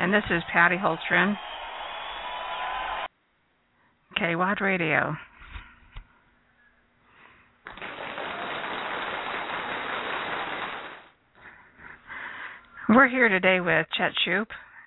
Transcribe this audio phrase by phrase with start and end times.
[0.00, 1.36] And this is Patty Holstrom.
[4.16, 5.16] KWAD Radio.
[12.88, 14.46] We're here today with Chet Shupe,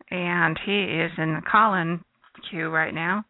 [0.09, 1.99] and he is in the call-in
[2.49, 3.25] queue right now.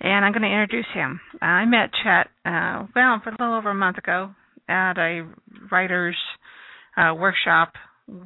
[0.00, 1.20] And I'm going to introduce him.
[1.42, 4.30] I met Chet, uh, well, for a little over a month ago
[4.70, 5.28] at a
[5.70, 6.16] writer's
[6.96, 7.74] uh, workshop.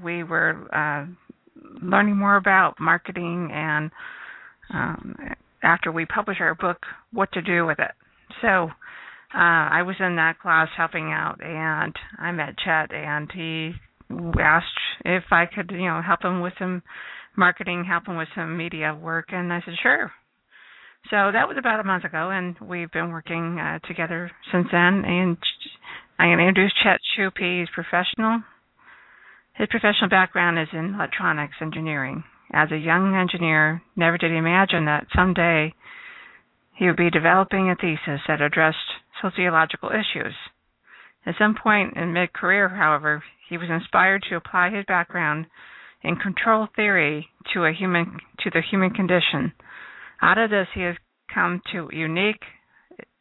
[0.05, 1.07] We were uh,
[1.81, 3.91] learning more about marketing and
[4.73, 5.17] um,
[5.63, 6.79] after we publish our book,
[7.13, 7.93] what to do with it.
[8.41, 8.69] So uh,
[9.35, 13.73] I was in that class helping out, and I met Chet, and he
[14.41, 14.67] asked
[15.05, 16.83] if I could, you know, help him with some
[17.37, 20.13] marketing, help him with some media work, and I said sure.
[21.11, 25.05] So that was about a month ago, and we've been working uh, together since then.
[25.05, 25.37] And
[26.19, 27.39] I'm going to introduce Chet Shupe.
[27.39, 28.43] He's professional.
[29.55, 32.25] His professional background is in electronics engineering.
[32.53, 35.75] As a young engineer, never did he imagine that someday
[36.75, 38.79] he would be developing a thesis that addressed
[39.21, 40.35] sociological issues.
[41.25, 45.47] At some point in mid career, however, he was inspired to apply his background
[46.03, 49.53] in control theory to a human to the human condition.
[50.21, 50.97] Out of this he has
[51.33, 52.43] come to a unique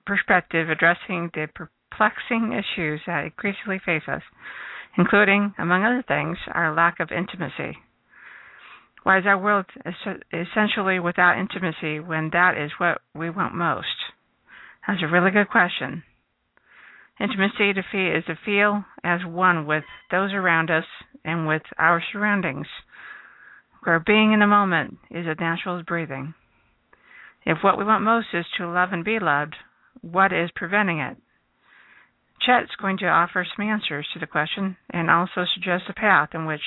[0.05, 4.23] perspective addressing the perplexing issues that increasingly face us,
[4.97, 7.77] including, among other things, our lack of intimacy.
[9.03, 9.65] Why is our world
[10.31, 13.87] essentially without intimacy when that is what we want most?
[14.87, 16.03] That's a really good question.
[17.19, 20.85] Intimacy to feel is to feel as one with those around us
[21.23, 22.67] and with our surroundings,
[23.83, 26.33] where being in the moment is as natural as breathing.
[27.45, 29.55] If what we want most is to love and be loved,
[30.01, 31.17] what is preventing it?
[32.45, 36.45] Chet's going to offer some answers to the question and also suggest a path in
[36.45, 36.61] which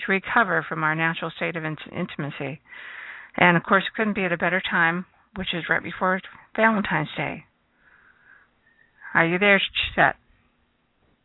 [0.00, 2.60] to recover from our natural state of intimacy.
[3.36, 6.20] And of course, it couldn't be at a better time, which is right before
[6.56, 7.44] Valentine's Day.
[9.14, 9.60] Are you there,
[9.94, 10.16] Chet?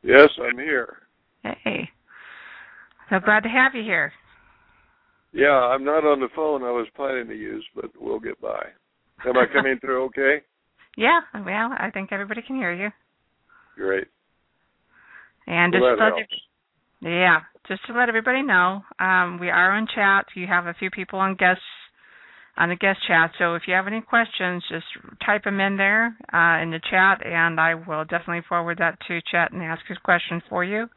[0.03, 0.97] Yes, I'm here.
[1.43, 1.89] Hey.
[3.09, 4.13] So glad to have you here.
[5.33, 8.63] Yeah, I'm not on the phone I was planning to use, but we'll get by.
[9.25, 10.37] Am I coming through okay?
[10.97, 12.89] Yeah, well, I think everybody can hear you.
[13.79, 14.07] Great.
[15.47, 16.13] And just let
[17.01, 20.25] yeah, just to let everybody know, um, we are on chat.
[20.35, 21.63] You have a few people on guests
[22.57, 23.31] on the guest chat.
[23.39, 24.83] So if you have any questions, just
[25.25, 29.21] type them in there uh, in the chat, and I will definitely forward that to
[29.31, 30.89] Chet and ask his question for you.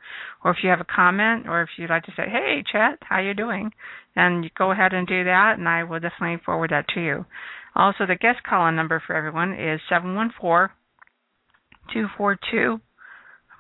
[0.44, 3.20] Or if you have a comment, or if you'd like to say, "Hey, Chet, how
[3.20, 3.70] you doing?"
[4.16, 7.24] then you go ahead and do that, and I will definitely forward that to you.
[7.74, 10.72] Also, the guest call-in number for everyone is seven one four
[11.92, 12.80] two four two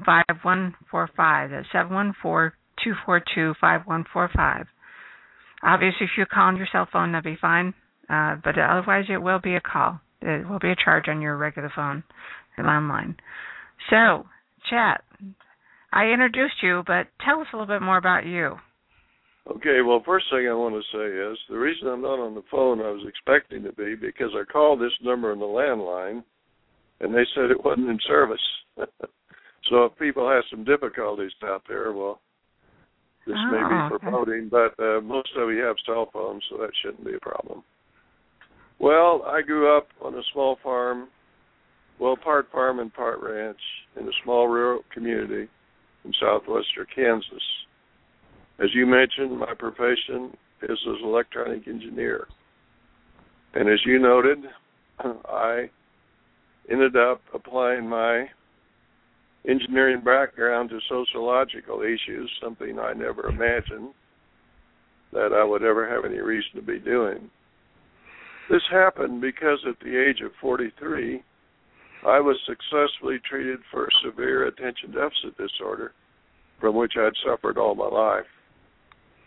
[0.04, 1.50] five one four five.
[1.50, 4.66] That's seven one four two four two five one four five.
[5.62, 7.74] Obviously, if you call on your cell phone, that'd be fine.
[8.10, 10.00] Uh, but otherwise, it will be a call.
[10.20, 12.04] It will be a charge on your regular phone,
[12.56, 13.16] your landline.
[13.90, 14.26] So,
[14.68, 15.02] Chet.
[15.92, 18.56] I introduced you, but tell us a little bit more about you.
[19.50, 22.44] Okay, well, first thing I want to say is the reason I'm not on the
[22.50, 26.22] phone I was expecting to be because I called this number on the landline
[27.02, 28.40] and they said it wasn't in service.
[28.76, 32.20] so if people have some difficulties out there, well,
[33.26, 34.06] this oh, may be okay.
[34.06, 37.62] foreboding, but uh, most of you have cell phones, so that shouldn't be a problem.
[38.78, 41.08] Well, I grew up on a small farm,
[42.00, 43.60] well, part farm and part ranch,
[44.00, 45.48] in a small rural community
[46.04, 47.42] in southwestern Kansas.
[48.58, 52.26] As you mentioned, my profession is as an electronic engineer.
[53.54, 54.38] And as you noted,
[55.26, 55.70] I
[56.70, 58.26] ended up applying my
[59.48, 63.92] engineering background to sociological issues, something I never imagined
[65.12, 67.30] that I would ever have any reason to be doing.
[68.50, 71.22] This happened because at the age of 43,
[72.06, 75.92] I was successfully treated for severe attention deficit disorder
[76.60, 78.24] from which I'd suffered all my life.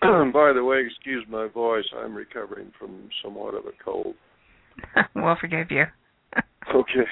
[0.34, 4.16] By the way, excuse my voice, I'm recovering from somewhat of a cold.
[5.16, 5.86] we'll forgive you.
[6.74, 7.08] Okay.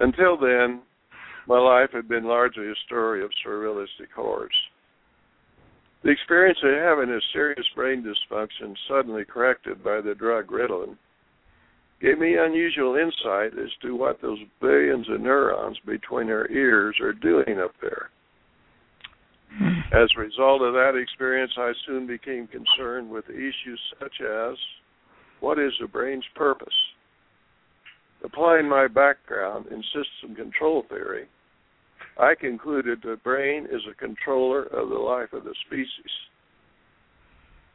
[0.00, 0.82] Until then,
[1.46, 4.54] my life had been largely a story of surrealistic horrors.
[6.04, 10.96] The experience of having a serious brain dysfunction suddenly corrected by the drug Ritalin
[12.00, 17.12] gave me unusual insight as to what those billions of neurons between our ears are
[17.12, 18.10] doing up there.
[19.92, 24.56] As a result of that experience, I soon became concerned with issues such as
[25.40, 26.74] what is the brain's purpose?
[28.24, 31.26] Applying my background in system control theory,
[32.18, 36.12] I concluded the brain is a controller of the life of the species.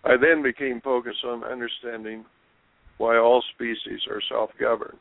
[0.04, 2.26] I then became focused on understanding
[2.98, 5.00] why all species are self governed.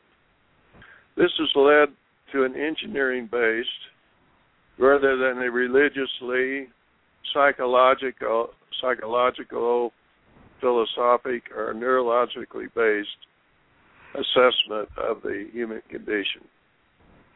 [1.17, 1.89] This has led
[2.31, 3.69] to an engineering based
[4.79, 6.69] rather than a religiously,
[7.33, 8.51] psychological,
[8.81, 9.91] psychological,
[10.61, 13.09] philosophic, or neurologically based
[14.13, 16.41] assessment of the human condition.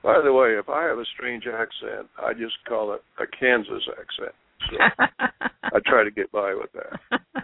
[0.04, 3.84] By the way, if I have a strange accent, I just call it a Kansas
[3.92, 4.36] accent.
[4.70, 4.78] So
[5.64, 7.20] I try to get by with that.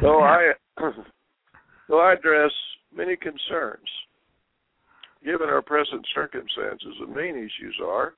[0.00, 0.52] So I
[1.88, 2.52] so I address
[2.96, 3.88] many concerns.
[5.22, 8.14] Given our present circumstances, the main issues are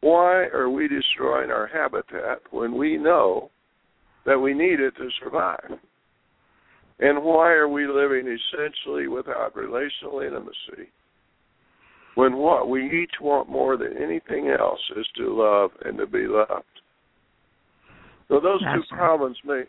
[0.00, 3.50] why are we destroying our habitat when we know
[4.26, 5.78] that we need it to survive?
[7.02, 10.88] And why are we living essentially without relational intimacy
[12.14, 16.28] when what we each want more than anything else is to love and to be
[16.28, 16.62] loved?
[18.28, 18.98] So those That's two right.
[18.98, 19.62] problems may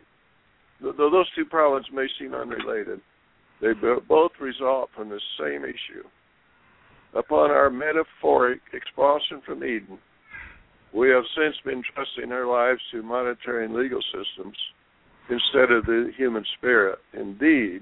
[0.80, 3.02] though those two problems may seem unrelated,
[3.62, 3.72] they
[4.08, 6.06] both result from the same issue.
[7.16, 9.98] Upon our metaphoric expulsion from Eden,
[10.94, 14.58] we have since been trusting our lives to monetary and legal systems
[15.30, 17.00] instead of the human spirit.
[17.14, 17.82] Indeed,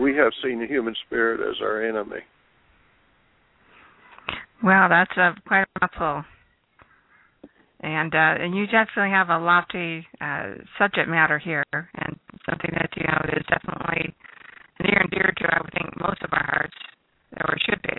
[0.00, 2.20] we have seen the human spirit as our enemy.
[4.62, 6.24] Well, that's a quite a mouthful.
[7.80, 12.18] And uh, and you definitely have a lofty uh, subject matter here, and
[12.48, 14.14] something that you know is definitely
[14.80, 16.76] near and dear to I would think most of our hearts,
[17.38, 17.98] or should be.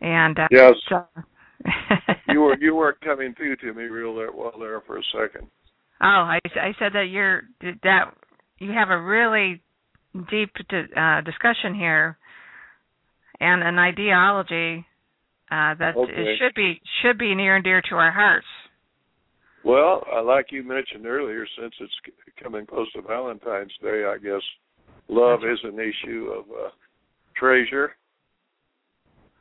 [0.00, 0.72] And uh, Yes.
[0.88, 1.06] so-
[2.28, 5.46] You were you weren't coming through to me real there, well there for a second.
[6.02, 8.14] Oh, I, I said that you're that
[8.58, 9.62] you have a really
[10.30, 10.50] deep
[10.96, 12.18] uh, discussion here,
[13.40, 14.84] and an ideology
[15.50, 16.12] uh, that Okay.
[16.12, 18.46] it should be should be near and dear to our hearts.
[19.64, 22.12] Well, uh, like you mentioned earlier, since it's c-
[22.42, 24.42] coming close to Valentine's Day, I guess
[25.08, 26.70] love is an issue of uh,
[27.36, 27.94] treasure.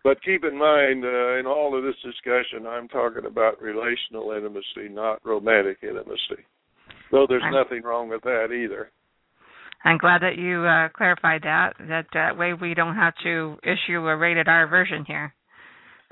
[0.03, 4.89] But keep in mind, uh, in all of this discussion, I'm talking about relational intimacy,
[4.89, 6.43] not romantic intimacy.
[7.11, 8.91] Though there's I'm- nothing wrong with that either.
[9.83, 11.73] I'm glad that you uh, clarified that.
[11.79, 15.33] That uh, way we don't have to issue a rated R version here.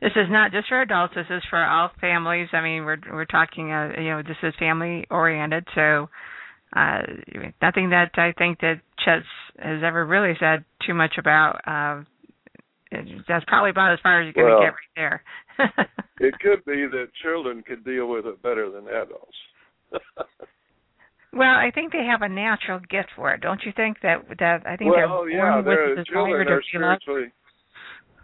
[0.00, 1.14] this is not just for adults.
[1.14, 2.48] This is for all families.
[2.52, 3.70] I mean, we're we're talking.
[3.72, 5.66] Uh, you know, this is family oriented.
[5.74, 6.08] So,
[6.74, 7.02] uh,
[7.62, 9.22] nothing that I think that Chet
[9.58, 11.60] has ever really said too much about.
[11.66, 12.04] Uh,
[13.28, 15.22] that's probably about as far as you're going to get right there.
[16.20, 19.36] it could be that children could deal with it better than adults.
[21.32, 23.40] well, I think they have a natural gift for it.
[23.40, 24.24] Don't you think that?
[24.38, 27.32] That I think well, they're yeah, born with children are spiritually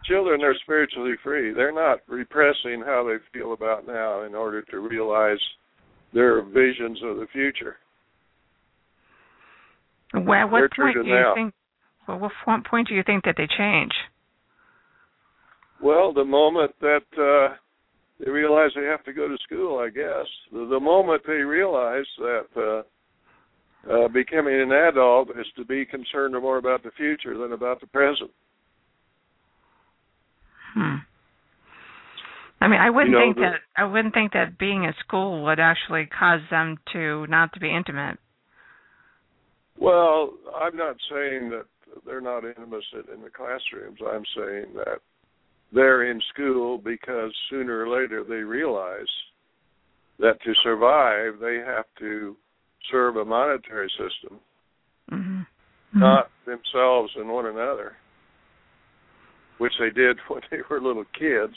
[0.05, 1.53] children are spiritually free.
[1.53, 5.39] They're not repressing how they feel about now in order to realize
[6.13, 7.77] their visions of the future.
[10.15, 11.55] Well, what point do you think?
[12.07, 13.93] Well, what what point do you think that they change?
[15.83, 17.57] Well, the moment that uh
[18.25, 20.27] they realize they have to go to school, I guess.
[20.53, 26.35] The, the moment they realize that uh, uh becoming an adult is to be concerned
[26.41, 28.31] more about the future than about the present.
[30.75, 30.97] Hmm.
[32.61, 34.95] I mean, I wouldn't You know, think the- that I wouldn't think that being at
[34.97, 38.19] school would actually cause them to not to be intimate.
[39.79, 41.67] Well, I'm not saying that
[42.07, 43.99] they're not intimate in the classrooms.
[44.07, 44.99] I'm saying that
[45.73, 49.11] they're in school because sooner or later they realize
[50.19, 52.37] that to survive they have to
[52.91, 54.39] serve a monetary system,
[55.13, 55.43] Mm-hmm.
[56.01, 57.93] not themselves and one another,
[59.59, 61.55] which they did when they were little kids.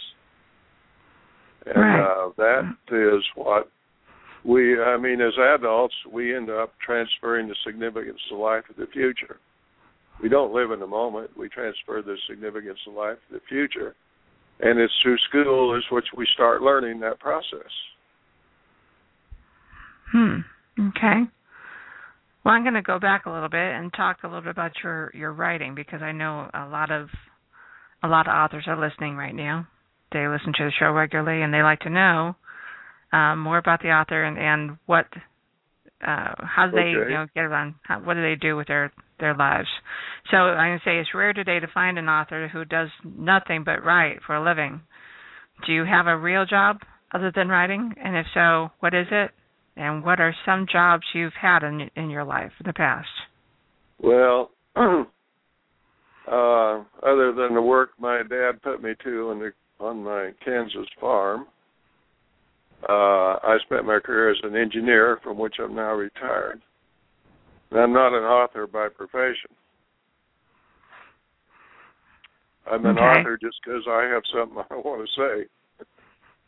[1.65, 2.00] And Right.
[2.00, 3.69] uh, that is what
[4.46, 8.88] we, I mean, as adults, we end up transferring the significance of life to the
[8.91, 9.38] future.
[10.22, 11.32] We don't live in the moment.
[11.38, 13.96] We transfer the significance of life to the future.
[14.60, 17.70] And it's through school is which we start learning that process.
[20.12, 20.39] Hmm.
[20.79, 21.29] Okay.
[22.44, 24.72] Well, I'm going to go back a little bit and talk a little bit about
[24.84, 27.10] your your writing because I know a lot of
[28.03, 29.67] a lot of authors are listening right now.
[30.13, 32.36] They listen to the show regularly and they like to know
[33.11, 35.05] um, more about the author and and what
[36.05, 37.09] uh, how do they Okay.
[37.09, 39.67] you know get around how, what do they do with their their lives.
[40.29, 43.63] So I'm going to say it's rare today to find an author who does nothing
[43.63, 44.81] but write for a living.
[45.65, 46.81] Do you have a real job
[47.13, 47.95] other than writing?
[48.03, 49.31] And if so, what is it?
[49.75, 53.07] And what are some jobs you've had in in your life in the past?
[53.99, 55.05] Well, uh,
[56.27, 61.45] other than the work my dad put me to on the on my Kansas farm,
[62.88, 66.62] uh, I spent my career as an engineer, from which I'm now retired.
[67.72, 69.51] And I'm not an author by profession.
[72.69, 73.01] I'm an Okay.
[73.01, 75.86] author just because I have something I want to say.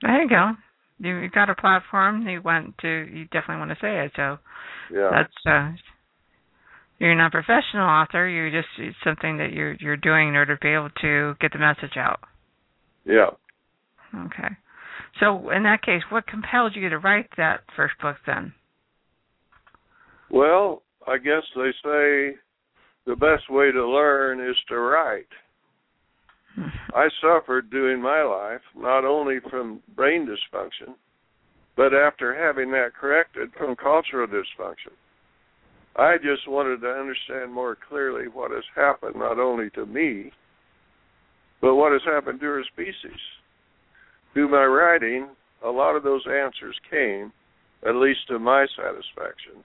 [0.01, 0.51] There you go.
[0.99, 2.27] You you've got a platform.
[2.27, 2.87] You want to.
[2.87, 4.11] You definitely want to say it.
[4.15, 4.37] So
[4.93, 5.09] Yeah.
[5.11, 5.71] that's uh
[6.99, 10.55] you're not a professional author you're just it's something that you're you're doing in order
[10.55, 12.19] to be able to get the message out
[13.05, 13.29] yeah.
[14.25, 14.53] okay
[15.19, 18.53] so in that case what compelled you to write that first book then
[20.29, 22.37] Well, I guess they say
[23.05, 25.27] the best way to learn is to write.
[26.55, 26.67] Hmm.
[26.93, 30.93] I suffered during my life not only from brain dysfunction,
[31.75, 34.93] but after having that corrected from cultural dysfunction.
[35.95, 40.31] I just wanted to understand more clearly what has happened not only to me,
[41.61, 43.19] but what has happened to our species.
[44.33, 45.29] Through my writing,
[45.65, 47.31] a lot of those answers came,
[47.87, 49.63] at least to my satisfaction.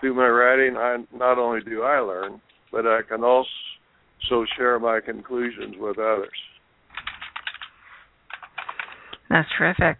[0.00, 2.40] Through my writing, I not only do I learn,
[2.72, 6.28] but I can also share my conclusions with others.
[9.28, 9.98] that's terrific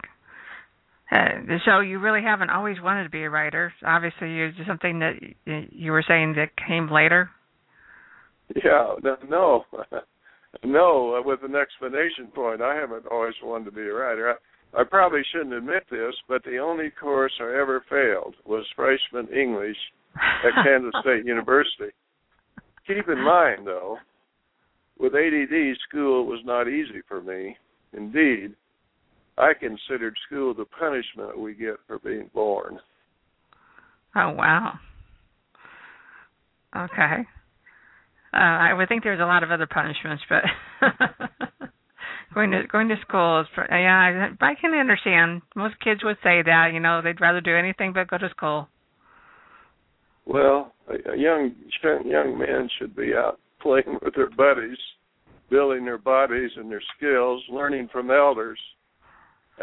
[1.11, 5.15] uh, so you really haven't always wanted to be a writer obviously you something that
[5.71, 7.29] you were saying that came later
[8.63, 9.65] Yeah, no, no,
[10.63, 11.15] no.
[11.15, 14.35] Uh, with an explanation point, I haven't always wanted to be a writer.
[14.75, 19.27] I, I probably shouldn't admit this, but the only course I ever failed was freshman
[19.33, 19.77] English
[20.15, 21.93] at Kansas State University.
[22.85, 23.97] Keep in mind, though,
[24.99, 27.57] with ADD, school was not easy for me.
[27.93, 28.55] Indeed,
[29.37, 32.79] I considered school the punishment we get for being born.
[34.15, 34.79] Oh wow.
[36.75, 37.25] Okay.
[38.37, 40.43] Uh, I would think there's a lot of other punishments, but
[42.35, 44.29] going to going to school is yeah.
[44.39, 45.41] I, I can understand.
[45.55, 46.69] Most kids would say that.
[46.71, 48.67] You know, they'd rather do anything but go to school.
[50.27, 51.55] Well, a, young
[52.05, 54.77] young men should be out playing with their buddies,
[55.49, 58.59] building their bodies and their skills, learning from elders,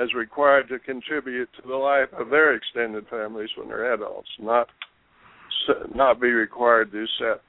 [0.02, 4.28] as required to contribute to the life of their extended families when they're adults.
[4.40, 4.66] Not
[5.95, 7.40] not be required to sit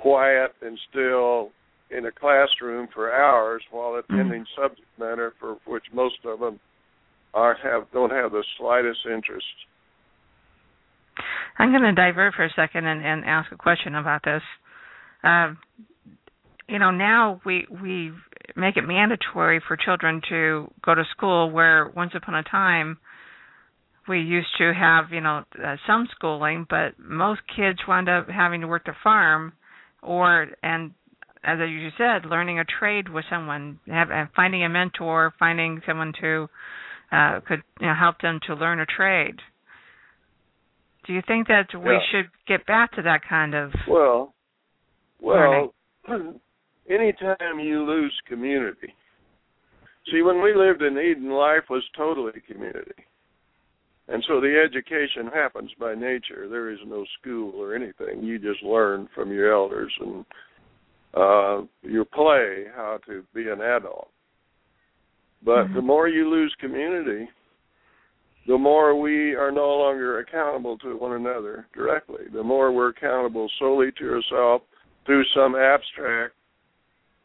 [0.00, 1.50] quiet and still
[1.90, 6.58] in a classroom for hours while attending subject matter for which most of them
[7.34, 9.46] are have don't have the slightest interest.
[11.58, 14.42] I'm going to divert for a second and, and ask a question about this.
[15.22, 15.58] Um,
[16.68, 18.12] you know, now we we
[18.56, 22.98] make it mandatory for children to go to school, where once upon a time
[24.08, 28.62] we used to have you know uh, some schooling, but most kids wound up having
[28.62, 29.52] to work the farm,
[30.02, 30.92] or and
[31.44, 36.12] as you said, learning a trade with someone, have, uh, finding a mentor, finding someone
[36.20, 36.48] to
[37.10, 39.36] uh, could you know, help them to learn a trade.
[41.06, 42.00] Do you think that we Yeah.
[42.10, 43.74] should get back to that kind of?
[43.86, 44.34] Well,
[45.20, 45.74] well,
[46.88, 48.94] anytime you lose community.
[50.10, 53.04] See, when we lived in Eden, life was totally community.
[54.12, 56.46] And so the education happens by nature.
[56.46, 58.22] There is no school or anything.
[58.22, 60.24] You just learn from your elders and
[61.14, 64.10] uh your play how to be an adult.
[65.42, 65.74] But Mhm.
[65.74, 67.28] the more you lose community,
[68.46, 72.26] the more we are no longer accountable to one another directly.
[72.32, 74.64] The more we're accountable solely to ourselves
[75.06, 76.34] through some abstract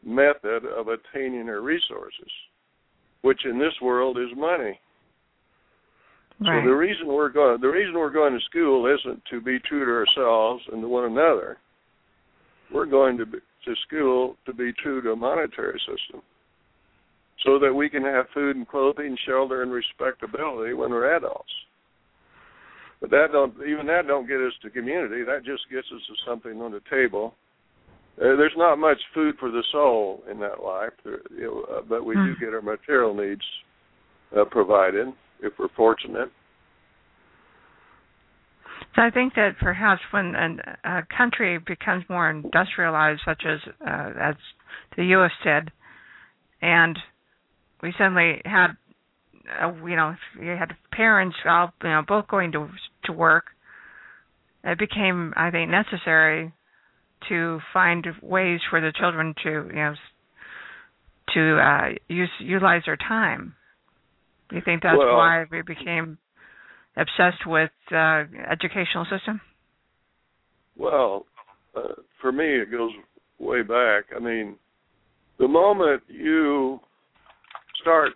[0.02, 2.32] method of attaining our resources,
[3.22, 4.80] which in this world is money.
[6.40, 6.62] Right.
[6.62, 9.84] So the reason we're going the reason we're going to school isn't to be true
[9.84, 11.58] to ourselves and to one another.
[12.72, 16.22] We're going to be, to school to be true to a monetary system,
[17.44, 21.50] so that we can have food and clothing, shelter, and respectability when we're adults.
[23.00, 25.24] But that don't even that don't get us to community.
[25.24, 27.34] That just gets us to something on the table.
[28.20, 31.82] Uh, there's not much food for the soul in that life, there, you know, uh,
[31.88, 32.44] but we do Hmm.
[32.44, 33.44] get our material needs
[34.36, 35.08] uh, provided
[35.42, 36.30] if we're fortunate.
[38.94, 44.10] So I think that perhaps when an, a country becomes more industrialized, such as uh,
[44.20, 44.34] as
[44.96, 45.30] the U.S.
[45.44, 45.70] did,
[46.62, 46.98] and
[47.82, 48.68] we suddenly had,
[49.62, 52.68] uh, you know, you had parents all, you know, both going to
[53.04, 53.44] to work.
[54.64, 56.52] It became, I think, necessary
[57.28, 59.94] to find ways for the children to, you know,
[61.34, 63.54] to uh, use utilize their time.
[64.48, 66.18] Do you think that's Well- why we became
[66.96, 69.40] obsessed with uh, educational system?
[70.76, 71.26] Well,
[71.74, 72.92] uh, for me, it goes
[73.38, 74.04] way back.
[74.14, 74.56] I mean,
[75.38, 76.80] the moment you
[77.80, 78.12] start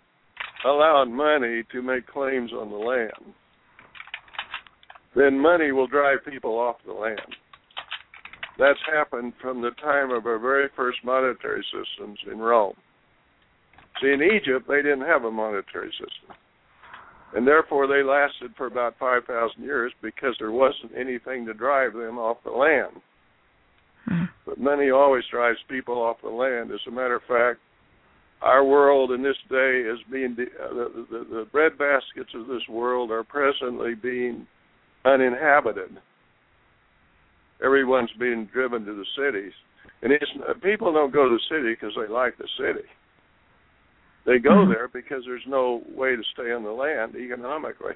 [0.65, 3.33] allowing money to make claims on the land,
[5.15, 7.19] then money will drive people off the land.
[8.57, 12.75] That's happened from the time of our very first monetary systems in Rome.
[14.01, 16.35] See, in Egypt, they didn't have a monetary system.
[17.35, 22.17] And therefore, they lasted for about 5,000 years because there wasn't anything to drive them
[22.17, 23.01] off the land.
[24.09, 24.29] Mhm.
[24.45, 26.71] But money always drives people off the land.
[26.71, 27.59] As a matter of fact,
[28.41, 32.47] our world in this day is being de- uh, the, the the bread baskets of
[32.47, 34.45] this world are presently being
[35.05, 35.97] uninhabited.
[37.63, 39.53] Everyone's being driven to the cities,
[40.01, 40.29] and it's
[40.61, 42.85] people don't go to the city because they like the city.
[44.25, 44.69] They go Mhm.
[44.69, 47.95] there because there's no way to stay on the land economically,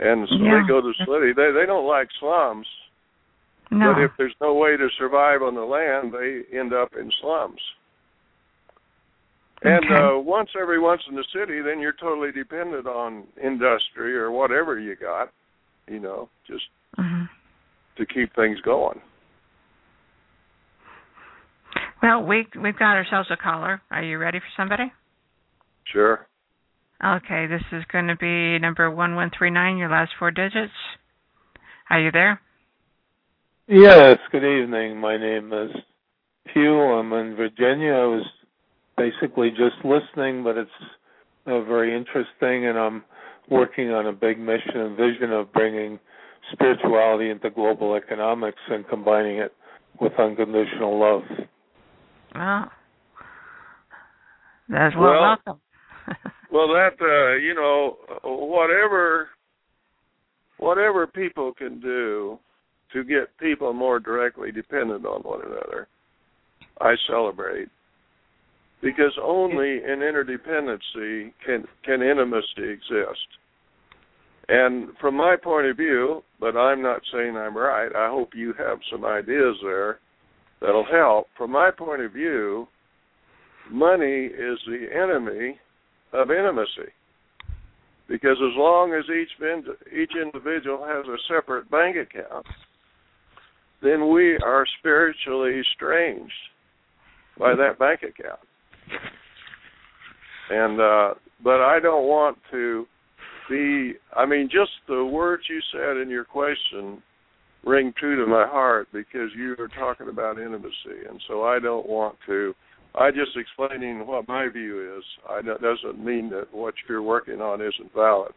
[0.00, 0.60] and so Yeah.
[0.60, 1.32] they go to the city.
[1.32, 2.66] They they don't like slums.
[3.70, 3.94] No.
[3.94, 7.60] But if there's no way to survive on the land, they end up in slums.
[9.62, 9.94] And Okay.
[9.94, 14.78] uh, once every once in the city, then you're totally dependent on industry or whatever
[14.78, 15.30] you got,
[15.86, 17.28] you know, just Mhm.
[17.96, 19.00] to keep things going.
[22.02, 23.80] Well, we we've got ourselves a caller.
[23.90, 24.92] Are you ready for somebody?
[25.84, 26.26] Sure.
[27.04, 29.76] Okay, this is going to be number one one three nine.
[29.76, 30.72] Your last four digits.
[31.90, 32.40] Are you there?
[33.68, 34.98] Yes, good evening.
[34.98, 35.70] My name is
[36.52, 36.80] Hugh.
[36.80, 37.92] I'm in Virginia.
[37.92, 38.26] I was
[38.96, 40.70] basically just listening, but it's
[41.46, 43.04] uh, very interesting, and I'm
[43.48, 45.98] working on a big mission and vision of bringing
[46.52, 49.52] spirituality into global economics and combining it
[50.00, 51.22] with unconditional love.
[52.34, 52.70] Well,
[54.68, 55.60] that's well, Well- welcome.
[56.52, 59.30] Well, that uh, you know, whatever
[60.58, 62.38] whatever people can do
[62.92, 65.88] to get people more directly dependent on one another,
[66.78, 67.68] I celebrate.
[68.82, 73.28] Because only in interdependency can can intimacy exist.
[74.48, 77.90] And from my point of view, but I'm not saying I'm right.
[77.96, 80.00] I hope you have some ideas there
[80.62, 81.26] that'll help.
[81.36, 82.68] From my point of view,
[83.70, 85.58] money is the enemy
[86.12, 86.92] of intimacy.
[88.08, 89.30] Because as long as each
[89.92, 92.46] each individual has a separate bank account,
[93.82, 96.32] then we are spiritually estranged
[97.38, 98.40] by that bank account.
[100.50, 102.86] And uh but I don't want to
[103.48, 107.02] be I mean just the words you said in your question
[107.64, 111.88] ring true to my heart because you are talking about intimacy and so I don't
[111.88, 112.54] want to
[112.94, 115.04] I just explaining what my view is.
[115.28, 118.32] I that doesn't mean that what you're working on isn't valid.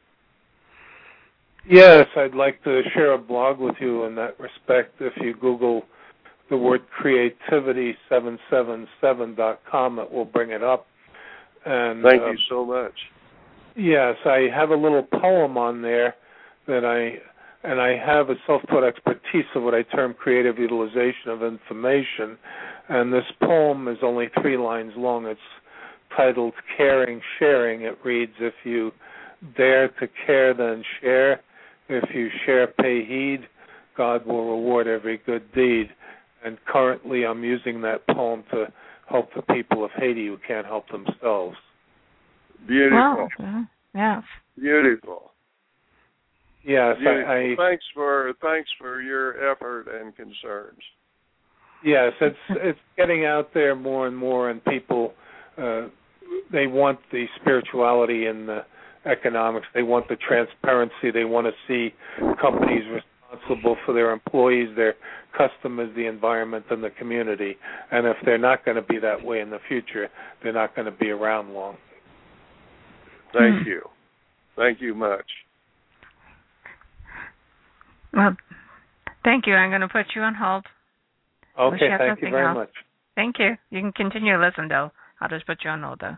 [1.68, 5.02] Yes, I'd like to share a blog with you in that respect.
[5.02, 5.84] If you Google
[6.50, 10.86] the word creativity777.com, it will bring it up.
[11.66, 12.94] And Thank uh, you so much.
[13.76, 16.16] Yes, I have a little poem on there
[16.68, 17.18] that I
[17.65, 22.38] and I have a self-taught expertise of what I term creative utilization of information.
[22.88, 25.25] And this poem is only three lines long.
[25.25, 25.39] It's
[26.15, 28.91] titled "Caring, Sharing." It reads, "If you
[29.58, 31.41] dare to care, then share.
[31.89, 33.47] If you share, pay heed.
[33.95, 35.89] God will reward every good deed."
[36.43, 38.71] And currently, I'm using that poem to
[39.08, 41.58] help the people of Haiti who can't help themselves.
[42.67, 43.30] Beautiful.
[43.39, 43.65] Wow.
[43.93, 44.23] Yes.
[44.60, 45.32] Beautiful.
[46.65, 47.32] Yes, Beautiful.
[47.32, 50.80] I, I Thanks for thanks for your effort and concerns.
[51.84, 55.13] Yes, it's it's getting out there more and more, and people
[55.58, 55.88] uh,
[56.51, 58.62] they want the spirituality and the
[59.06, 59.67] economics.
[59.75, 61.12] They want the transparency.
[61.13, 61.93] They want to see
[62.41, 64.95] companies responsible for their employees, their
[65.38, 67.58] customers, the environment, and the community.
[67.91, 70.10] And if they're not going to be that way in the future,
[70.41, 71.78] they're not going to be around long.
[73.34, 73.82] Thank you.
[74.56, 75.25] Thank you much.
[78.15, 78.36] Well,
[79.23, 79.54] thank you.
[79.56, 80.65] I'm going to put you on hold.
[81.58, 82.56] Unless you Okay, thank you very else.
[82.56, 82.71] much.
[83.15, 83.56] Thank you.
[83.69, 84.91] You can continue to listen, though.
[85.21, 86.17] I'll just put you on hold, though.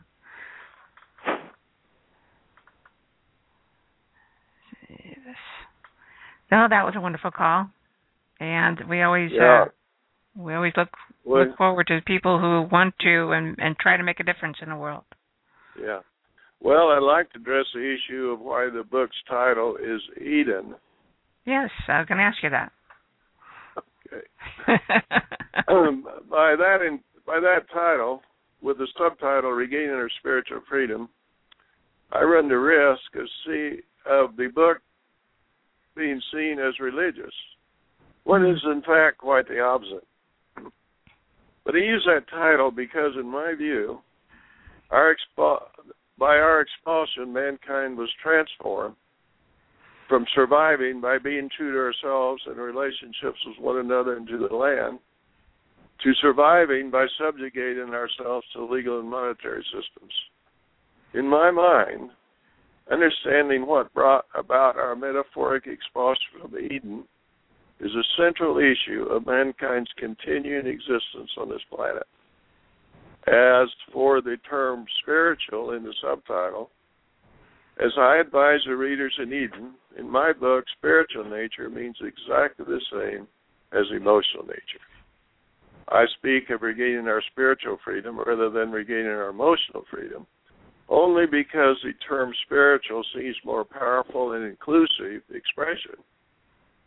[6.51, 7.69] No, that was a wonderful call,
[8.39, 9.63] and we always Yeah.
[9.63, 9.67] uh,
[10.36, 10.89] we always look
[11.25, 14.57] Well, look forward to people who want to and and try to make a difference
[14.62, 15.03] in the world.
[15.79, 16.01] yeah.
[16.60, 20.75] Well, I'd like to address the issue of why the book's title is Eden.
[21.47, 22.71] Yes, I was going to ask you that.
[24.10, 24.27] Okay.
[25.69, 28.21] Um, by that in, by that title,
[28.62, 31.10] with the subtitle "Regaining Our Spiritual Freedom,"
[32.12, 34.77] I run the risk of see of the book
[35.95, 37.33] being seen as religious,
[38.23, 40.07] when it is in fact quite the opposite.
[41.65, 43.99] But I use that title because, in my view,
[44.91, 45.63] our expo-
[46.17, 48.95] by our expulsion, mankind was transformed
[50.08, 54.56] from surviving by being true to ourselves and relationships with one another and to the
[54.56, 55.00] land
[56.04, 60.13] to surviving by subjugating ourselves to legal and monetary systems.
[61.13, 62.12] In my mind,
[62.91, 67.04] understanding what brought about our metaphoric expulsion from Eden
[67.80, 72.08] is a central issue of mankind's continuing existence on this planet.
[73.28, 76.70] As for the term spiritual in the subtitle,
[77.83, 82.81] as I advise the readers in Eden, in my book, spiritual nature means exactly the
[82.91, 83.27] same
[83.71, 84.83] as emotional nature.
[85.89, 90.25] I speak of regaining our spiritual freedom rather than regaining our emotional freedom,
[90.89, 95.95] only because the term spiritual seems more powerful and inclusive expression,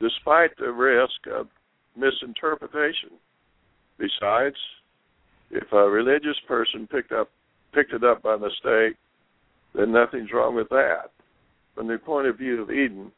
[0.01, 1.49] despite the risk of
[1.97, 3.11] misinterpretation.
[3.99, 4.57] Besides,
[5.51, 7.29] if a religious person picked up
[7.73, 8.97] picked it up by mistake,
[9.75, 11.11] then nothing's wrong with that.
[11.75, 13.13] From the point of view of Eden,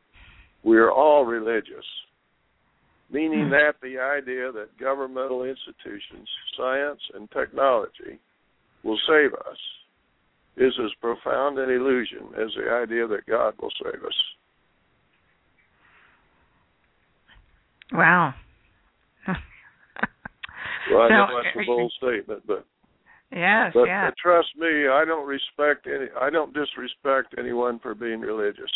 [0.62, 1.84] we are all religious,
[3.10, 8.20] meaning that the idea that governmental institutions, science, and technology
[8.84, 9.56] will save us
[10.56, 14.14] is as profound an illusion as the idea that God will save us.
[17.92, 18.34] Wow.
[20.90, 22.66] Well, I So, know that's a bold statement, but
[23.32, 24.08] yes, but, yeah.
[24.08, 26.06] but trust me, I don't respect any.
[26.20, 28.70] I don't disrespect anyone for being religious.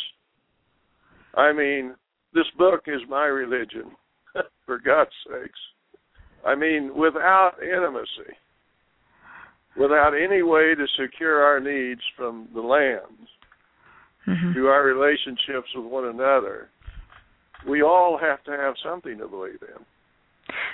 [1.34, 1.94] I mean,
[2.34, 3.92] this book is my religion,
[4.66, 5.58] for God's sakes.
[6.46, 8.32] I mean, without intimacy,
[9.76, 13.28] without any way to secure our needs from the land
[14.26, 14.54] Mhm.
[14.54, 16.68] to our relationships with one another,
[17.66, 19.84] we all have to have something to believe in,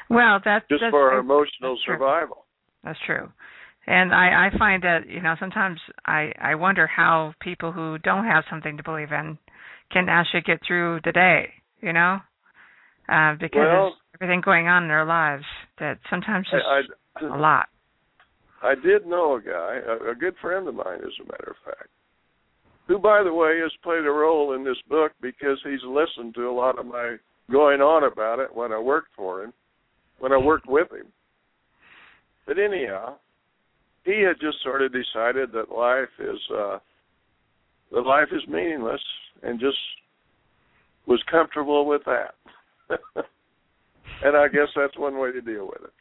[0.09, 1.95] Well, that's just that's, for our that's emotional true.
[1.95, 2.47] survival.
[2.85, 3.31] That's true.
[3.87, 8.25] And I, I find that, you know, sometimes I, I wonder how people who don't
[8.25, 9.39] have something to believe in
[9.91, 12.19] can actually get through the day, you know?
[13.09, 15.45] Uh, because Well- everything going on in their lives
[15.81, 17.69] that sometimes is I, a lot.
[18.63, 21.57] I did know a guy, a, a good friend of mine, as a matter of
[21.65, 21.89] fact,
[22.87, 26.49] who, by the way, has played a role in this book because he's listened to
[26.49, 27.17] a lot of my
[27.51, 29.53] going on about it when I worked for him,
[30.21, 31.07] when I worked with him.
[32.47, 33.17] But anyhow,
[34.05, 36.79] he had just sort of decided that life is uh
[37.93, 39.01] that life is meaningless
[39.43, 39.77] and just
[41.07, 42.35] was comfortable with that.
[44.25, 45.93] and I guess that's one way to deal with it.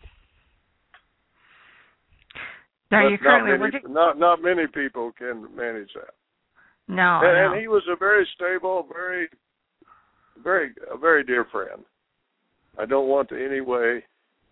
[2.92, 3.94] Now, But you currently not many, working?
[3.94, 6.14] not not many people can manage that.
[6.88, 9.30] No, and, and he was a very stable, very,
[10.44, 11.84] very, a very dear friend.
[12.78, 14.04] I don't want to any way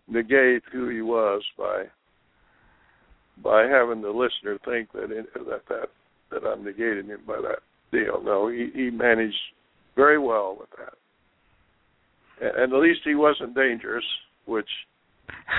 [0.08, 1.84] negate who he was by
[3.42, 5.88] by having the listener think that in, that that
[6.30, 7.60] that I'm negating him by that
[7.92, 8.22] deal.
[8.22, 9.36] No, he he managed
[9.96, 14.04] very well with that, and, and at least he wasn't dangerous.
[14.46, 14.68] Which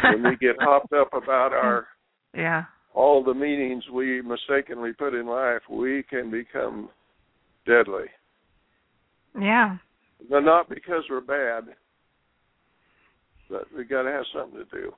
[0.03, 1.87] when we get hopped up about our
[2.35, 2.63] yeah.
[2.93, 6.89] all the meanings we mistakenly put in life, we can become
[7.65, 8.05] deadly.
[9.39, 9.77] Yeah.
[10.29, 11.73] But not because we're bad,
[13.49, 14.93] but we got to have something to do.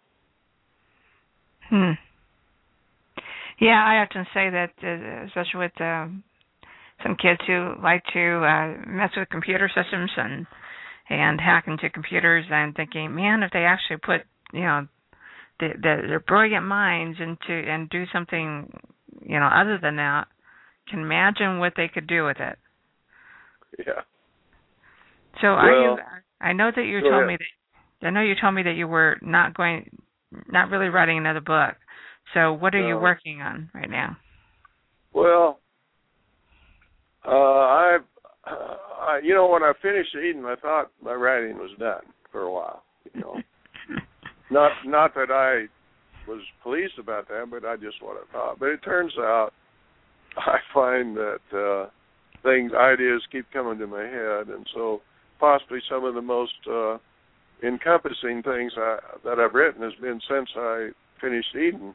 [1.70, 1.92] Hmm.
[3.60, 6.24] Yeah, I often say that, uh, especially with um,
[7.04, 10.46] some kids who like to uh, mess with computer systems and
[11.10, 12.46] and hack into computers.
[12.52, 14.22] I'm thinking, man, if they actually put,
[14.54, 14.88] you know,
[15.60, 18.72] the, the, their brilliant minds into and do something,
[19.22, 20.26] you know, other than that,
[20.90, 22.58] can imagine what they could do with it.
[23.80, 24.02] Yeah.
[25.42, 25.98] So are you?
[26.40, 27.28] I know that you told ahead.
[27.28, 28.08] me that.
[28.08, 29.98] I know you told me that you were not going,
[30.52, 31.76] not really writing another book.
[32.34, 34.18] So what are you working on right now?
[35.14, 35.60] Well,
[37.26, 37.98] uh, I,
[38.46, 42.42] uh, I, you know, when I finished Eden, I thought my writing was done for
[42.42, 42.84] a while.
[43.14, 43.36] You know,
[44.52, 45.68] not not that I
[46.30, 48.60] was pleased about that, but I just what I thought.
[48.60, 49.52] But it turns out,
[50.38, 51.90] I find that uh,
[52.44, 55.02] things, ideas keep coming to my head, and so
[55.40, 56.98] possibly some of the most uh,
[57.66, 60.90] encompassing things I, that I've written has been since I
[61.24, 61.94] finished Eden,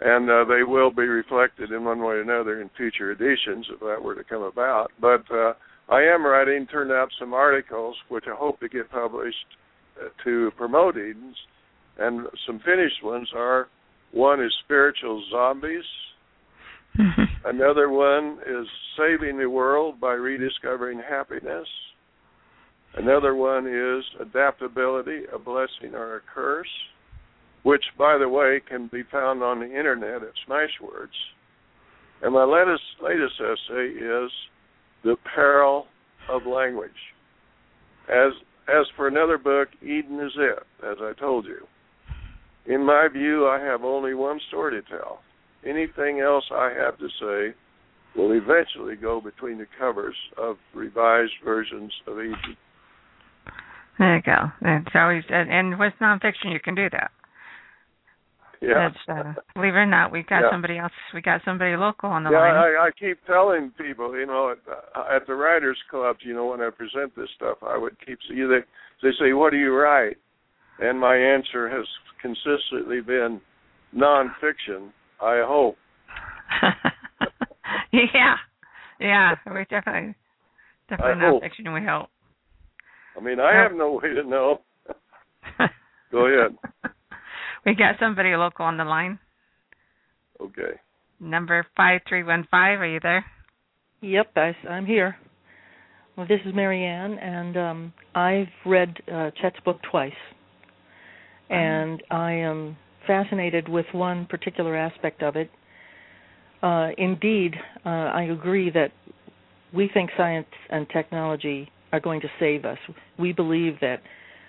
[0.00, 3.80] and uh, they will be reflected in one way or another in future editions if
[3.80, 4.92] that were to come about.
[5.00, 5.54] But uh,
[5.88, 9.36] I am writing, turned out some articles which I hope to get published
[10.00, 11.36] uh, to promote Edens,
[11.98, 13.68] and some finished ones are
[14.12, 15.84] one is spiritual zombies.
[17.44, 21.66] Another one is saving the world by rediscovering happiness.
[22.96, 26.68] Another one is adaptability, a blessing or a curse,
[27.64, 31.16] which, by the way, can be found on the internet at Smashwords.
[32.22, 34.30] And my latest, latest essay is
[35.02, 35.86] the peril
[36.28, 36.90] of language.
[38.08, 38.32] As
[38.66, 41.66] as for another book, Eden is it, as I told you.
[42.66, 45.20] In my view, I have only one story to tell.
[45.66, 47.54] Anything else I have to say
[48.16, 52.56] will eventually go between the covers of revised versions of Eden.
[53.98, 54.50] There you go.
[54.62, 57.10] It's always and, and with nonfiction you can do that.
[58.66, 58.88] Yeah.
[58.88, 60.50] That's, uh, believe it or not, we've got Yeah.
[60.50, 60.92] somebody else.
[61.12, 62.54] We got somebody local on the yeah, line.
[62.54, 66.46] I, I keep telling people, you know, at, uh, at the writers' clubs, you know,
[66.46, 68.64] when I present this stuff, I would keep you they
[69.02, 70.16] they say, "What do you write?"
[70.78, 71.86] And my answer has
[72.20, 73.40] consistently been
[73.94, 74.92] nonfiction.
[75.20, 75.76] I hope.
[77.92, 78.36] yeah,
[78.98, 79.34] yeah.
[79.46, 80.14] We definitely,
[80.88, 81.42] definitely I hope.
[81.42, 81.74] nonfiction.
[81.74, 82.08] We hope.
[83.16, 84.60] I mean, I have no way to know.
[86.10, 86.56] Go ahead.
[87.66, 89.18] we got somebody local on the line.
[90.40, 90.80] Okay.
[91.20, 92.80] Number five three one five.
[92.80, 93.24] Are you there?
[94.00, 95.16] Yep, I, I'm here.
[96.16, 100.12] Well, this is Marianne, and um, I've read uh, Chet's book twice,
[101.50, 105.50] and I am fascinated with one particular aspect of it.
[106.62, 108.92] Uh, indeed, uh, I agree that
[109.74, 112.78] we think science and technology are going to save us.
[113.18, 114.00] We believe that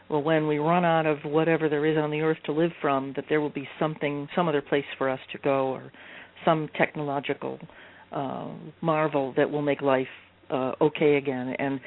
[0.10, 3.14] well, when we run out of whatever there is on the earth to live from,
[3.16, 5.92] that there will be something, some other place for us to go, or
[6.44, 7.60] some technological
[8.12, 8.50] uh,
[8.82, 10.08] marvel that will make life
[10.52, 11.56] uh, okay again.
[11.58, 11.80] And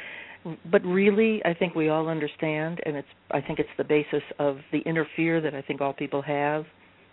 [0.71, 4.59] but really, I think we all understand, and it's I think it's the basis of
[4.73, 6.65] the inner fear that I think all people have.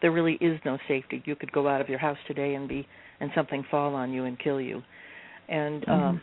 [0.01, 1.21] There really is no safety.
[1.25, 2.87] You could go out of your house today and be
[3.19, 4.81] and something fall on you and kill you.
[5.47, 6.21] And um,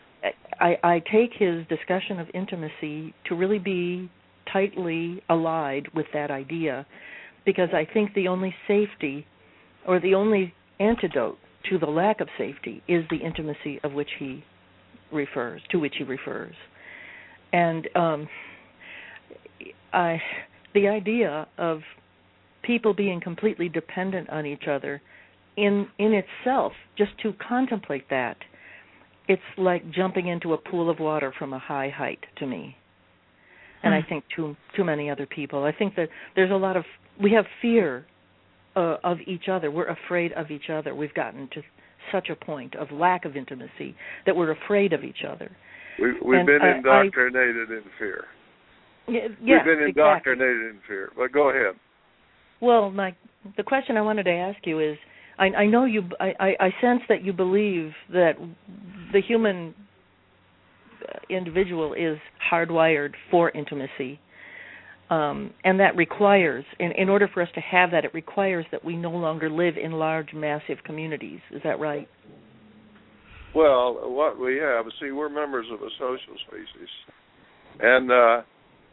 [0.59, 4.09] I, I take his discussion of intimacy to really be
[4.51, 6.85] tightly allied with that idea,
[7.45, 9.25] because I think the only safety,
[9.87, 11.37] or the only antidote
[11.69, 14.43] to the lack of safety, is the intimacy of which he
[15.11, 16.55] refers, to which he refers.
[17.51, 18.27] And um,
[19.91, 20.21] I,
[20.73, 21.81] the idea of
[22.63, 25.01] people being completely dependent on each other,
[25.55, 28.37] in in itself, just to contemplate that,
[29.27, 32.75] it's like jumping into a pool of water from a high height to me.
[33.83, 35.63] And I think too too many other people.
[35.65, 36.85] I think that there's a lot of
[37.21, 38.05] we have fear
[38.75, 39.69] uh, of each other.
[39.71, 40.95] We're afraid of each other.
[40.95, 41.61] We've gotten to
[42.11, 45.51] such a point of lack of intimacy that we're afraid of each other.
[45.99, 48.25] We, we've And been I- indoctrinated in fear.
[49.07, 49.89] Yeah, we've yes, been exactly.
[49.89, 51.11] indoctrinated in fear.
[51.17, 51.75] But go ahead.
[52.61, 53.15] Well, my
[53.57, 54.97] the question I wanted to ask you is,
[55.37, 58.33] I, I know you, I, I, I sense that you believe that
[59.11, 59.75] the human
[61.29, 62.17] individual is
[62.51, 64.19] hardwired for intimacy,
[65.09, 68.83] um, and that requires, in, in order for us to have that, it requires that
[68.83, 71.39] we no longer live in large, massive communities.
[71.51, 72.07] Is that right?
[73.53, 76.89] Well, what we have, see, we're members of a social species,
[77.79, 78.41] and uh,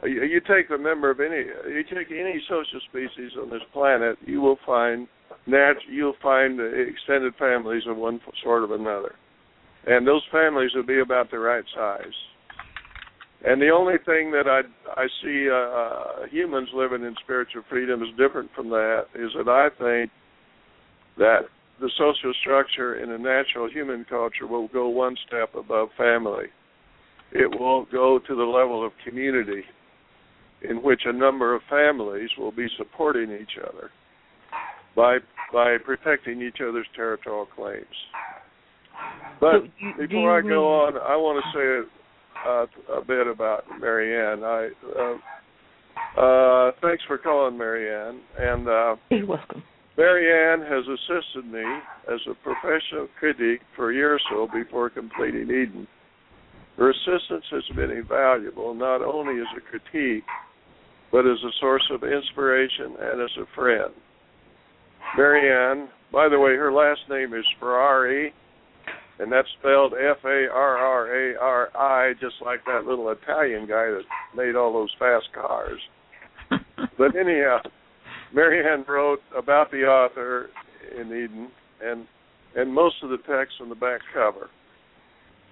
[0.05, 4.18] you, you take a member of any, you take any social species on this planet,
[4.27, 5.09] you will find
[5.46, 9.14] nat, you'll find extended families of one sort of another,
[9.86, 12.12] and those families will be about the right size.
[13.42, 14.60] And the only thing that I
[15.00, 19.48] I see uh, uh, humans living in spiritual freedom is different from that is that
[19.48, 20.10] I think
[21.16, 21.48] that
[21.80, 26.46] the social structure in a natural human culture will go one step above family.
[27.32, 29.62] It will go to the level of community,
[30.68, 33.90] in which a number of families will be supporting each other
[34.94, 35.18] by
[35.52, 37.86] by protecting each other's territorial claims.
[39.40, 41.88] But you- do before I go mean- on, I want to say
[42.46, 42.66] uh,
[43.00, 44.44] a bit about Marianne.
[44.44, 49.62] I uh, uh, thanks for calling Marianne, and uh, You're welcome.
[49.98, 51.64] Marianne has assisted me
[52.10, 55.86] as a professional critic for a year or so before completing Eden.
[56.78, 60.24] Her assistance has been invaluable, not only as a critique,
[61.12, 63.92] but as a source of inspiration and as a friend.
[65.18, 68.32] Marianne, by the way, her last name is Ferrari,
[69.20, 73.62] and that's spelled F A R R A R I, just like that little Italian
[73.66, 74.02] guy that
[74.35, 75.80] made all those fast cars.
[76.98, 77.59] but anyhow,
[78.35, 80.48] Marianne wrote about the author
[80.98, 81.50] in Eden,
[81.83, 82.06] and
[82.56, 84.48] and most of the text on the back cover.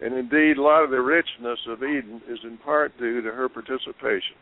[0.00, 3.48] And indeed, a lot of the richness of Eden is in part due to her
[3.48, 4.36] participation.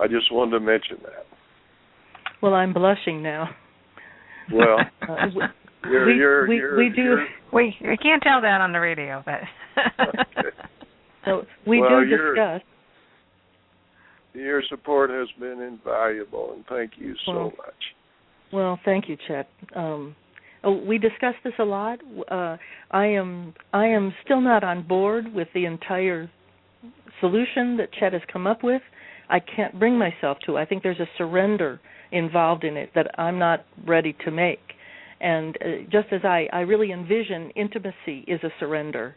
[0.00, 1.24] I just wanted to mention that.
[2.42, 3.48] Well, I'm blushing now.
[4.52, 5.48] Well, Uh,
[5.90, 7.16] you're, we, you're, we, you're, we do
[7.52, 9.40] we we can't tell that on the radio, but
[11.24, 12.62] so we Well, do discuss.
[14.34, 17.82] your support has been invaluable, and thank you so Well, much.
[18.52, 19.48] Well, thank you, Chet.
[19.74, 20.14] Um,
[20.62, 21.98] oh, we discuss this a lot.
[22.30, 22.56] Uh,
[22.90, 26.30] I am I am still not on board with the entire
[27.20, 28.82] solution that Chet has come up with.
[29.28, 30.56] I can't bring myself to.
[30.58, 31.80] I think there's a surrender
[32.12, 34.60] involved in it that I'm not ready to make.
[35.20, 39.14] And uh, just as I, I really envision intimacy is a surrender,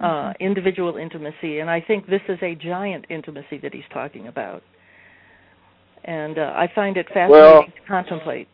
[0.00, 4.62] uh, individual intimacy, and I think this is a giant intimacy that he's talking about.
[6.04, 8.48] And uh, I find it fascinating Well- to contemplate.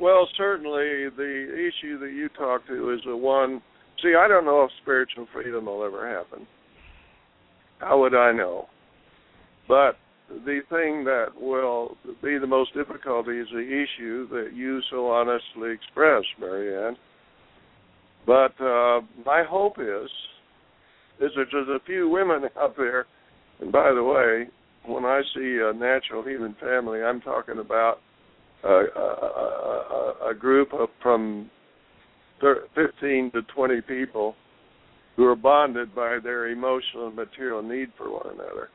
[0.00, 3.62] Well, certainly the issue that you talk to is the one.
[4.02, 6.44] See, I don't know if spiritual freedom will ever happen.
[7.78, 8.66] How would I know?
[9.68, 9.96] But
[10.44, 15.72] the thing that will be the most difficult is the issue that you so honestly
[15.72, 16.96] expressed, Marianne.
[18.26, 20.10] But uh, my hope is
[21.20, 23.06] is that there's a few women out there.
[23.60, 24.48] And by the way,
[24.86, 27.98] when I see a natural human family, I'm talking about
[28.64, 31.50] a, a, a, a group of from
[32.40, 34.34] thir- 15 to 20 people
[35.16, 38.70] who are bonded by their emotional and material need for one another.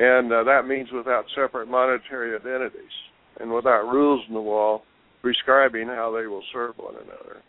[0.00, 2.96] And uh, that means without separate monetary identities
[3.38, 4.82] and without rules in the wall
[5.20, 7.42] prescribing how they will serve one another.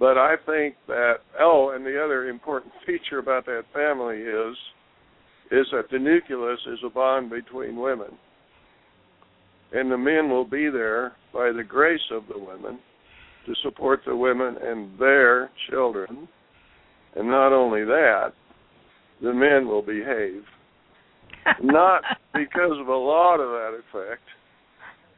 [0.00, 4.56] But I think that oh, and the other important feature about that family is
[5.50, 8.16] is that the nucleus is a bond between women
[9.72, 12.78] and the men will be there by the grace of the women
[13.46, 16.28] to support the women and their children.
[17.16, 18.32] And not only that,
[19.22, 20.44] the men will behave.
[21.62, 22.02] Not
[22.34, 24.22] because of a law to that effect,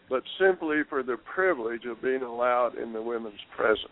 [0.09, 3.89] but simply for the privilege of being allowed in the women's presence.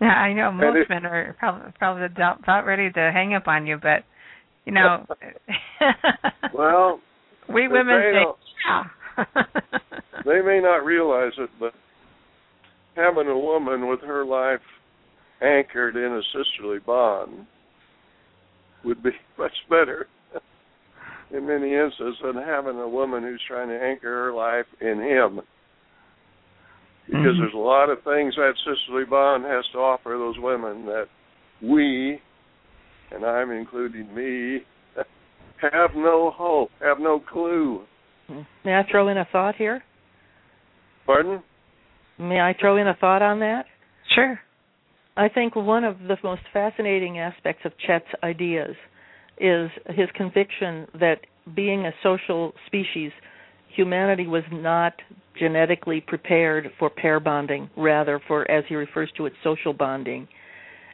[0.00, 3.78] Yeah, I know most men are probably probably about ready to hang up on you,
[3.82, 4.04] but
[4.64, 5.04] you know,
[6.54, 7.00] Well,
[7.48, 8.84] we women they don't- yeah.
[10.24, 11.72] they may not realize it, but
[12.94, 14.60] having a woman with her life
[15.42, 17.46] anchored in a sisterly bond
[18.84, 20.06] would be much better
[21.30, 25.40] in many instances than having a woman who's trying to anchor her life in him.
[27.06, 27.38] Because Mhm.
[27.40, 31.08] there's a lot of things that sisterly bond has to offer those women that
[31.62, 32.20] we,
[33.10, 34.64] and I'm including me,
[35.60, 37.86] have no hope, have no clue.
[38.64, 39.82] May I throw in a thought here?
[41.06, 41.42] Pardon?
[42.18, 43.66] May I throw in a thought on that?
[44.14, 44.40] sure.
[45.18, 48.76] I think one of the most fascinating aspects of Chet's ideas
[49.40, 51.18] is his conviction that
[51.56, 53.10] being a social species,
[53.74, 54.92] humanity was not
[55.36, 60.28] genetically prepared for pair bonding, rather for, as he refers to it, social bonding.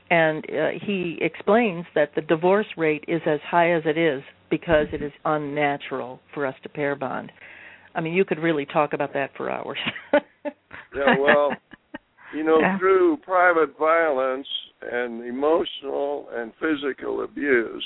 [0.08, 4.86] And uh, he explains that the divorce rate is as high as it is because
[4.92, 7.30] it is unnatural for us to pair bond.
[7.94, 9.78] I mean, you could really talk about that for hours.
[10.96, 11.56] Yeah, well,
[12.34, 12.78] you know, Yeah.
[12.78, 14.48] through private violence
[14.82, 17.84] and emotional and physical abuse,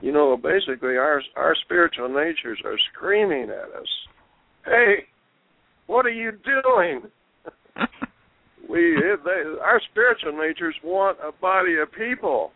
[0.00, 4.08] you know, basically our our spiritual natures are screaming at us,
[4.64, 5.06] "Hey,
[5.86, 7.10] what are you doing?"
[8.68, 12.52] we they, our spiritual natures want a body of people.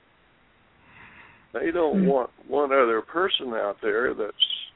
[1.52, 2.06] They don't Mm.
[2.06, 4.66] want one other person out there that's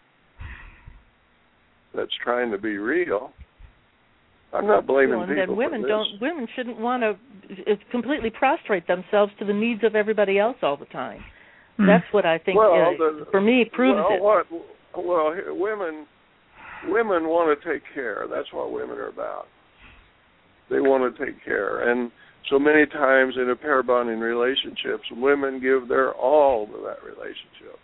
[1.92, 3.32] that's trying to be real.
[4.52, 5.90] I'm not blaming Well, and people then women for this.
[5.90, 10.76] don't women shouldn't want to completely prostrate themselves to the needs of everybody else all
[10.76, 11.22] the time.
[11.78, 11.86] Mm.
[11.86, 14.20] That's what I think Well, uh, the- for me proves well, it.
[14.20, 14.46] What,
[14.96, 16.06] well, women
[16.88, 18.26] women want to take care.
[18.28, 19.46] That's what women are about.
[20.70, 22.10] They want to take care, and
[22.48, 27.78] so many times in a pair bonding relationships, women give their all to that relationship,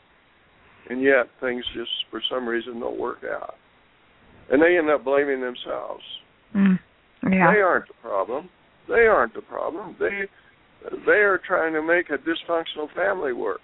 [0.89, 3.57] and yet things just for some reason don't work out,
[4.51, 6.03] and they end up blaming themselves.
[6.55, 6.79] Mm.
[7.25, 7.53] Yeah.
[7.53, 8.49] They aren't the problem.
[8.89, 9.97] They aren't the problem.
[9.99, 10.25] They
[11.05, 13.61] they are trying to make a dysfunctional family work.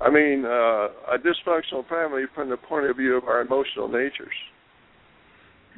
[0.00, 4.34] I mean, uh, a dysfunctional family from the point of view of our emotional natures.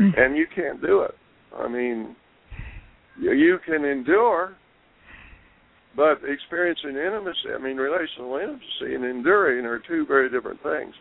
[0.01, 0.11] Hmm.
[0.17, 1.15] and you can't do it.
[1.55, 2.17] I mean,
[3.21, 4.57] you, you can endure,
[5.95, 10.95] but experiencing intimacy, I mean, relational intimacy and enduring are two very different things.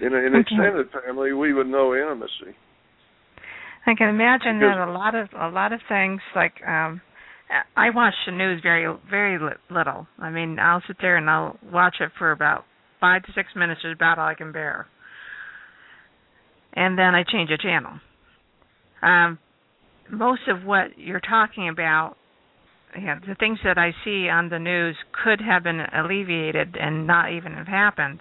[0.00, 0.40] In an Okay.
[0.40, 2.54] extended family, we would know intimacy.
[3.86, 7.00] I can imagine Because- that a lot of a lot of things like um
[7.76, 9.38] I watch the news very very
[9.70, 10.06] little.
[10.20, 12.64] I mean, I'll sit there and I'll watch it for about
[13.00, 14.86] 5 to 6 minutes is about all I can bear.
[16.74, 18.00] And then I change the channel.
[19.02, 19.38] Um
[20.10, 22.16] most of what you're talking about
[22.98, 27.30] yeah, the things that I see on the news could have been alleviated and not
[27.32, 28.20] even have happened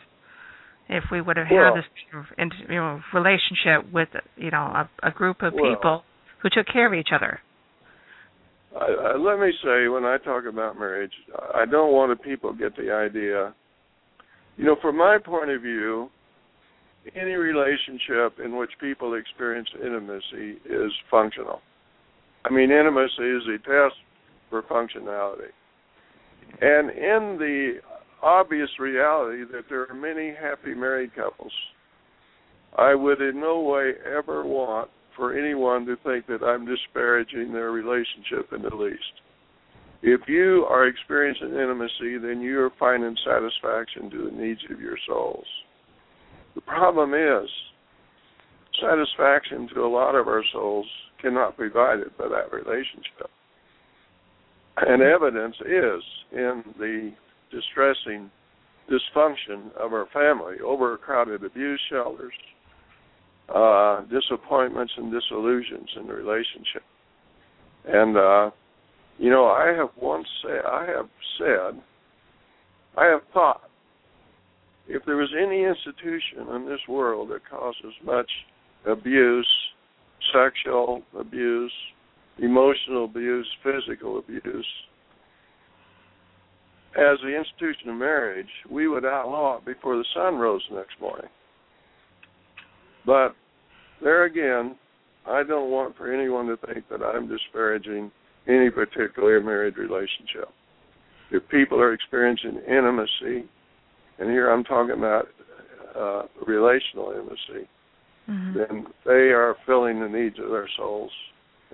[0.89, 5.11] if we would have Well- had this you know relationship with you know a, a
[5.11, 6.03] group of Well- people
[6.41, 7.41] who took care of each other.
[8.79, 11.13] I, I, let me say, when I talk about marriage,
[11.55, 13.53] I don't want people to get the idea.
[14.55, 16.09] You know, from my point of view,
[17.15, 21.61] any relationship in which people experience intimacy is functional.
[22.45, 23.95] I mean, intimacy is a test
[24.49, 25.51] for functionality.
[26.61, 27.79] And in the
[28.21, 31.51] obvious reality that there are many happy married couples,
[32.77, 37.71] I would in no way ever want for anyone to think that I'm disparaging their
[37.71, 39.01] relationship in the least.
[40.03, 44.97] If you are experiencing intimacy, then you are finding satisfaction to the needs of your
[45.07, 45.45] souls.
[46.53, 47.49] The problem is,
[48.79, 50.85] satisfaction to a lot of our souls
[51.19, 53.29] cannot be provided by that relationship.
[54.77, 57.11] And evidence is in the
[57.51, 58.29] distressing
[58.89, 62.33] dysfunction of our family, overcrowded abuse shelters,
[63.53, 66.83] uh, disappointments and disillusions in the relationship.
[67.85, 68.51] And uh,
[69.17, 71.81] you know, I have once said, I have said,
[72.97, 73.61] I have thought,
[74.87, 78.29] if there was any institution in this world that causes much
[78.85, 79.47] abuse,
[80.33, 81.73] sexual abuse,
[82.39, 84.67] emotional abuse, physical abuse,
[86.97, 90.99] as the institution of marriage, we would outlaw it before the sun rose the next
[90.99, 91.29] morning.
[93.05, 93.35] But
[94.01, 94.75] there again,
[95.27, 98.11] I don't want for anyone to think that I'm disparaging
[98.47, 100.49] any particular married relationship.
[101.31, 103.47] If people are experiencing intimacy,
[104.19, 105.27] and here I'm talking about
[105.97, 107.67] uh, relational intimacy,
[108.29, 108.57] Mm-hmm.
[108.57, 111.11] then they are filling the needs of their souls,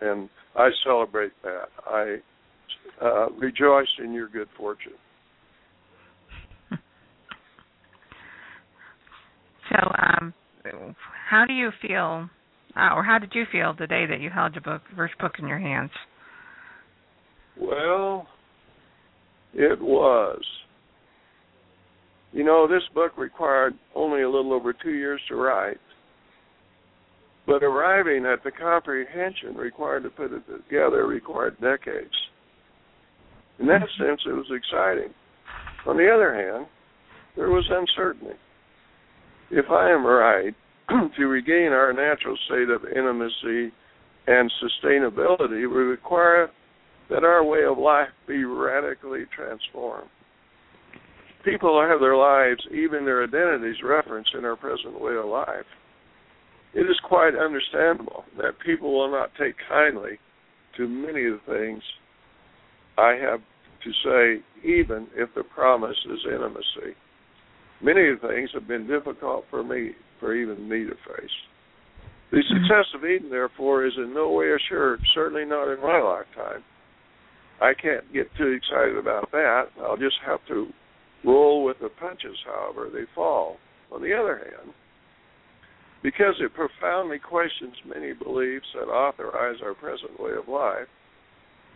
[0.01, 1.65] and I celebrate that.
[1.87, 2.17] I
[3.03, 4.93] uh, rejoice in your good fortune.
[9.73, 10.33] So, um,
[11.29, 12.29] how do you feel,
[12.77, 15.33] uh, or how did you feel the day that you held your book, first book
[15.39, 15.91] in your hands?
[17.59, 18.27] Well,
[19.53, 20.41] it was.
[22.31, 25.77] You know, this book required only a little over two years to write,
[27.45, 32.13] but arriving at the comprehension required to put it together required decades.
[33.59, 35.13] In that sense, it was exciting.
[35.85, 36.65] On the other hand,
[37.35, 38.35] there was uncertainty.
[39.55, 40.55] If I am right,
[41.15, 43.71] to regain our natural state of intimacy
[44.25, 46.49] and sustainability, we require
[47.11, 50.09] that our way of life be radically transformed.
[51.45, 55.69] People have their lives, even their identities, referenced in our present way of life.
[56.73, 60.17] It is quite understandable that people will not take kindly
[60.77, 61.83] to many of the things
[62.97, 63.41] I have
[63.83, 66.97] to say, even if the promise is intimacy.
[67.83, 71.35] Many of things have been difficult for me, for even me to face.
[72.31, 72.55] The mm-hmm.
[72.55, 76.63] success of Eden, therefore, is in no way assured, certainly not in my lifetime.
[77.61, 79.65] I can't get too excited about that.
[79.81, 80.67] I'll just have to
[81.25, 83.57] roll with the punches, however they fall.
[83.91, 84.73] On the other hand,
[86.01, 90.87] because it profoundly questions many beliefs that authorize our present way of life,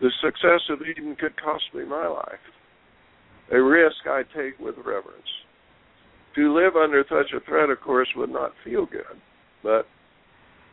[0.00, 2.42] the success of Eden could cost me my life.
[3.52, 5.30] A risk I take with reverence.
[6.38, 9.18] To live under such a threat, of course, would not feel good.
[9.64, 9.88] But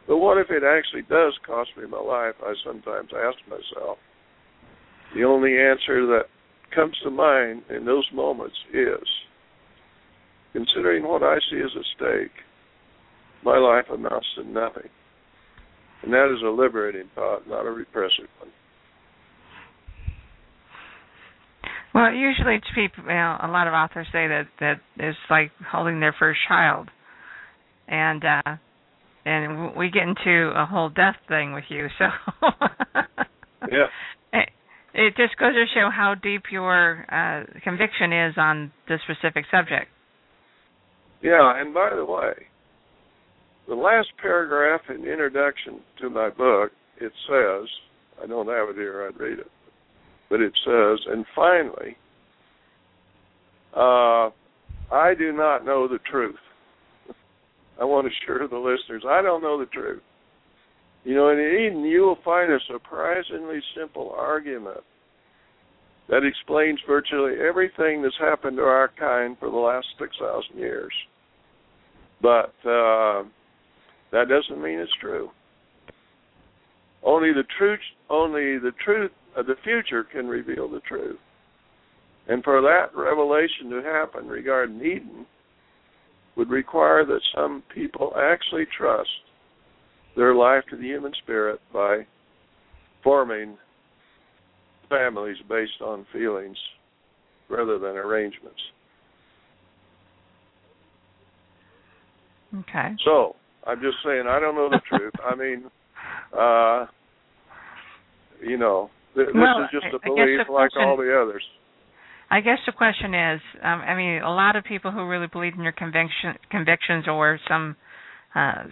[0.06, 2.36] but what if it actually does cost me my life?
[2.46, 3.98] I sometimes ask myself.
[5.16, 6.26] The only answer that
[6.70, 9.08] comes to mind in those moments is
[10.54, 12.38] considering what I see as a stake,
[13.44, 14.90] my life amounts to nothing.
[16.04, 18.52] And that is a liberating thought, not a repressive one.
[21.96, 25.52] Well, usually to people, you know, a lot of authors say that that it's like
[25.72, 26.90] holding their first child,
[27.88, 28.56] and uh
[29.26, 31.88] and we get into a whole death thing with you.
[31.98, 32.06] So
[33.72, 33.88] Yeah.
[34.34, 34.50] it,
[34.94, 39.88] it just goes to show how deep your uh conviction is on this specific subject.
[41.24, 42.34] Yeah, and by the way,
[43.70, 47.70] the last paragraph in the introduction to my book, it says,
[48.22, 49.48] I don't have it here, I'd read it,
[50.36, 51.96] but it says, and finally,
[53.74, 54.30] uh,
[54.94, 56.36] I do not know the truth.
[57.82, 60.02] I want to assure the listeners, I don't know the truth.
[61.06, 64.82] You know, in Eden, you will find a surprisingly simple argument
[66.10, 70.92] that explains virtually everything that's happened to our kind for the last 6,000 years.
[72.22, 73.24] But uh,
[74.12, 75.30] that doesn't mean it's true.
[77.04, 77.80] Only the truth,
[78.10, 79.12] only the truth
[79.44, 81.20] the future can reveal the truth.
[82.28, 85.26] And for that revelation to happen regarding Eden
[86.36, 89.10] would require that some people actually trust
[90.16, 92.06] their life to the human spirit by
[93.04, 93.58] forming
[94.90, 96.58] families based on feelings
[97.50, 98.60] rather than arrangements.
[102.60, 102.96] Okay.
[103.04, 105.14] So I'm just saying I don't know the truth.
[105.24, 105.66] I mean,
[106.38, 106.86] uh,
[108.46, 111.44] you know, this Well, is just a belief like question- all the others.
[112.30, 115.54] I guess the question is, um, I mean, a lot of people who really believe
[115.54, 117.76] in your conviction, convictions or some
[118.34, 118.64] uh,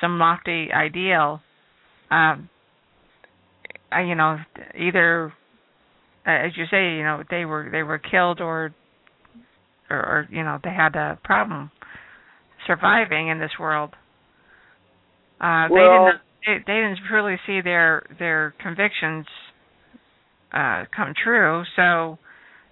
[0.00, 1.40] some lofty ideal,
[2.10, 2.48] um,
[3.94, 4.38] uh, you know,
[4.76, 5.32] either
[6.26, 8.74] uh, as you say, you know, they were they were killed or,
[9.90, 11.70] or, or you know, they had a problem
[12.66, 13.90] surviving in this world.
[15.40, 19.26] Uh, they didn't they, they didn't really see their their convictions
[20.56, 21.62] uh, come true.
[21.76, 22.18] So,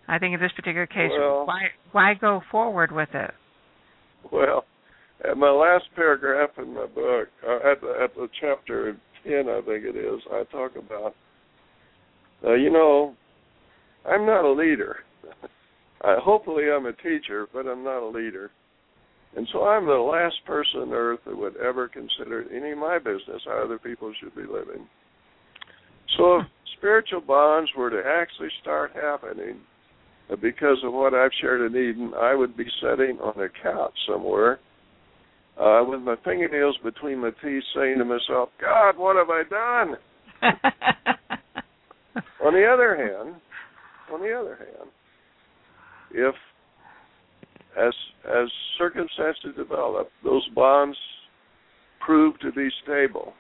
[0.09, 3.35] I think in this particular case, Well- why why go forward with it?
[4.31, 4.65] Well,
[5.23, 9.61] at my last paragraph in my book, uh, at the, at the chapter ten, I
[9.63, 11.15] think it is, I talk about,
[12.43, 13.15] uh, you know,
[14.05, 14.99] I'm not a leader.
[16.05, 18.51] uh, hopefully, I'm a teacher, but I'm not a leader.
[19.37, 22.99] And so I'm the last person on earth that would ever consider any of my
[22.99, 24.87] business how other people should be living.
[26.17, 26.43] So
[26.77, 29.59] spiritual bonds were to actually start happening
[30.31, 33.95] uh, because of what I've shared in Eden, I would be sitting on a couch
[34.09, 34.59] somewhere
[35.61, 39.97] uh, with my fingernails between my teeth saying to myself, God, what have I done?
[42.45, 43.37] On the other hand,
[44.13, 44.91] on the other hand,
[46.11, 46.35] if
[47.77, 47.95] as
[48.27, 48.49] as
[48.79, 50.97] circumstances develop, those bonds
[52.05, 53.33] prove to be stable,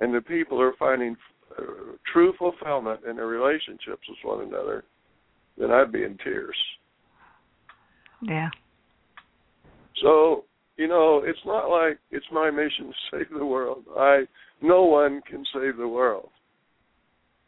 [0.00, 1.16] and the people are finding
[2.12, 4.84] true fulfillment in their relationships with one another,
[5.58, 6.56] then I'd be in tears.
[8.22, 8.48] yeah.
[10.02, 10.44] So
[10.76, 13.84] you know, it's not like it's my mission to save the world.
[13.96, 14.24] I
[14.60, 16.30] no one can save the world.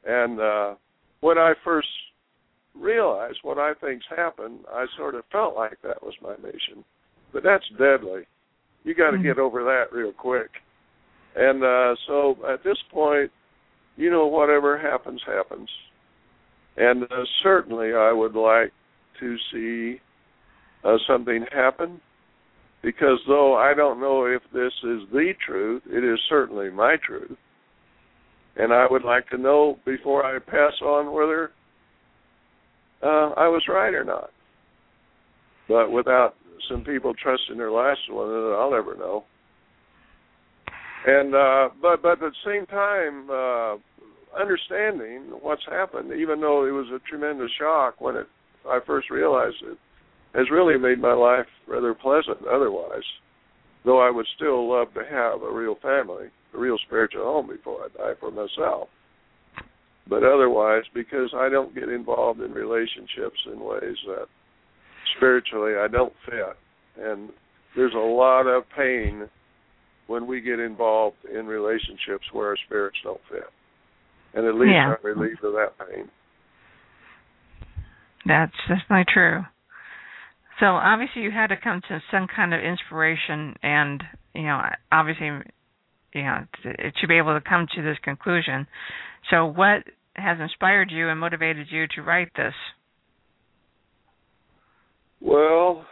[0.05, 0.75] And uh
[1.21, 1.89] when I first
[2.75, 6.85] realized what I think's happened, I sort of felt like that was my mission.
[7.33, 8.27] But that's deadly.
[8.85, 9.23] You got to Mhm.
[9.23, 10.51] get over that real quick.
[11.35, 13.31] And uh so at this point,
[13.97, 15.69] you know whatever happens happens.
[16.77, 18.73] And uh, certainly I would like
[19.21, 20.01] to see
[20.85, 22.01] uh, something happen
[22.83, 27.37] because though I don't know if this is the truth, it is certainly my truth.
[28.57, 31.51] And I would like to know before I pass on whether
[33.03, 34.31] uh, I was right or not.
[35.67, 36.35] But without
[36.71, 39.25] some people trusting their last one, I'll never know.
[41.07, 46.71] And uh, but but at the same time, uh, understanding what's happened, even though it
[46.71, 48.27] was a tremendous shock when it
[48.69, 49.79] I first realized it,
[50.35, 53.05] has really made my life rather pleasant otherwise.
[53.85, 57.85] Though I would still love to have a real family, a real spiritual home before
[57.85, 58.89] I die for myself.
[60.09, 64.27] But otherwise, because I don't get involved in relationships in ways that
[65.17, 66.57] spiritually I don't fit.
[66.99, 67.31] And
[67.77, 69.29] there's a lot of pain
[70.07, 73.49] when we get involved in relationships where our spirits don't fit.
[74.35, 74.95] And at least Yeah.
[74.95, 76.11] I'm relieved of that pain.
[78.27, 79.45] That's definitely true.
[80.61, 84.03] So obviously you had to come to some kind of inspiration, and
[84.35, 85.27] you know, obviously,
[86.15, 88.67] you know, to, to be able to come to this conclusion.
[89.31, 89.85] So what
[90.15, 92.55] has inspired you and motivated you to write this?
[95.21, 95.85] Well,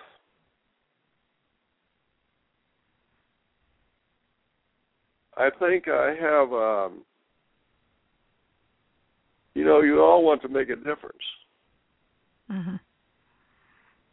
[5.36, 6.52] I think I have.
[6.52, 7.04] Um,
[9.54, 11.26] you know, you all want to make a difference,
[12.50, 12.76] hmm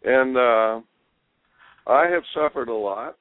[0.04, 0.80] and uh,
[1.88, 3.18] I have suffered a lot,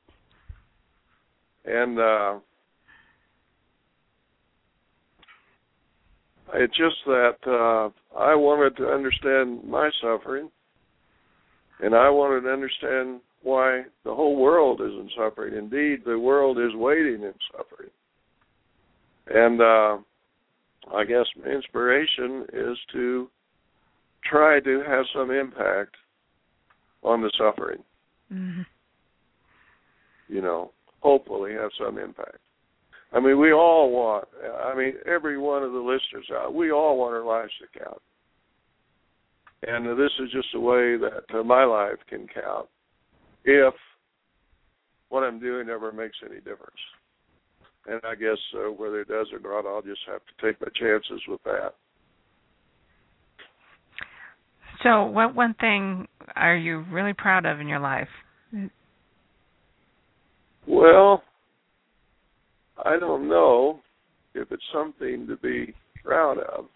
[1.64, 2.38] and uh,
[6.54, 10.50] it's just that uh, I wanted to understand my suffering.
[11.80, 15.54] And I wanted to understand why the whole world isn't suffering.
[15.54, 17.90] Indeed, the world is waiting in suffering.
[19.28, 19.98] And uh,
[20.94, 23.30] I guess my inspiration is to
[24.24, 25.94] try to have some impact
[27.02, 27.82] on the suffering.
[28.32, 28.62] Mm-hmm.
[30.28, 32.38] You know, hopefully have some impact.
[33.12, 34.28] I mean, we all want.
[34.62, 36.52] I mean, every one of the listeners out.
[36.52, 38.02] We all want our lives to count,
[39.66, 42.68] and this is just a way that uh, my life can count
[43.48, 43.74] if
[45.08, 46.76] what I'm doing ever makes any difference.
[47.86, 50.68] And I guess uh, whether it does or not, I'll just have to take my
[50.78, 51.74] chances with that.
[54.82, 58.08] So, what one thing are you really proud of in your life?
[60.66, 61.22] Well,
[62.84, 63.80] I don't know
[64.34, 65.74] if it's something to be
[66.04, 66.66] proud of,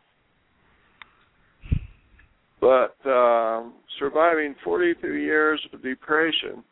[2.62, 3.64] but uh,
[3.98, 6.62] surviving 42 years of depression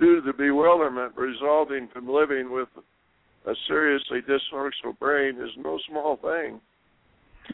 [0.00, 2.68] due to the bewilderment resulting from living with
[3.46, 6.60] a seriously dysfunctional brain is no small thing.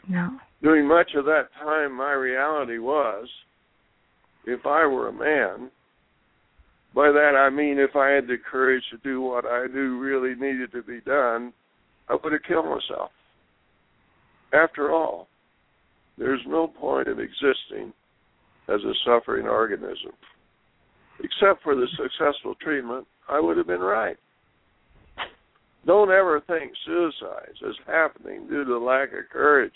[0.07, 0.39] No.
[0.63, 3.27] During much of that time, my reality was
[4.45, 5.69] if I were a man,
[6.95, 10.33] by that I mean if I had the courage to do what I knew really
[10.33, 11.53] needed to be done,
[12.07, 13.11] I would have killed myself.
[14.51, 15.28] After all,
[16.19, 17.93] there's no point of existing
[18.67, 20.11] as a suffering organism.
[21.23, 24.17] Except for the successful treatment, I would have been right.
[25.85, 29.73] Don't ever think suicides is happening due to lack of courage.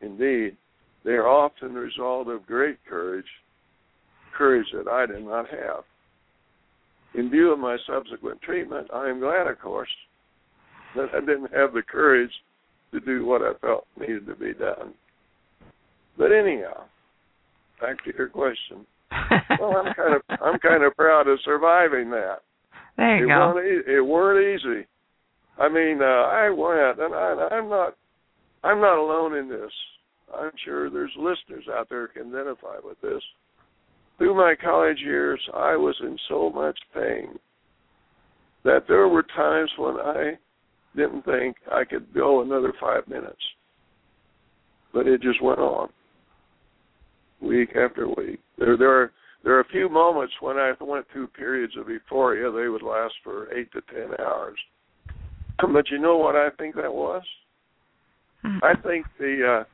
[0.00, 0.56] Indeed,
[1.04, 3.26] they are often the result of great courage,
[4.36, 5.84] courage that I did not have.
[7.14, 9.90] In view of my subsequent treatment, I am glad, of course,
[10.96, 12.32] that I didn't have the courage
[12.92, 14.94] to do what I felt needed to be done.
[16.16, 16.84] But anyhow,
[17.80, 18.86] back to your question.
[19.60, 22.38] well, I'm kind of I'm kind of proud of surviving that.
[22.96, 23.54] There you it go.
[23.54, 24.86] Weren't it weren't easy.
[25.58, 27.96] I mean, uh, I went, and I, I'm not
[28.62, 29.70] I'm not alone in this.
[30.34, 33.22] I'm sure there's listeners out there who can identify with this.
[34.18, 37.38] Through my college years, I was in so much pain
[38.64, 40.32] that there were times when I
[40.96, 43.42] didn't think I could go another five minutes.
[44.92, 45.88] But it just went on,
[47.44, 48.40] week after week.
[48.58, 52.50] There, there are there are a few moments when I went through periods of euphoria.
[52.50, 54.58] They would last for eight to ten hours.
[55.60, 57.22] But you know what I think that was?
[58.42, 58.58] Hmm.
[58.62, 59.64] I think the uh,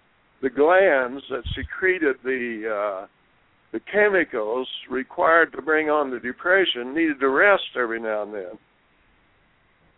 [0.42, 3.06] the glands that secreted the uh,
[3.72, 8.58] the chemicals required to bring on the depression needed to rest every now and then.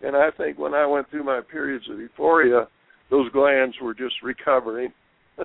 [0.03, 2.69] And I think when I went through my periods of euphoria,
[3.11, 4.93] those glands were just recovering.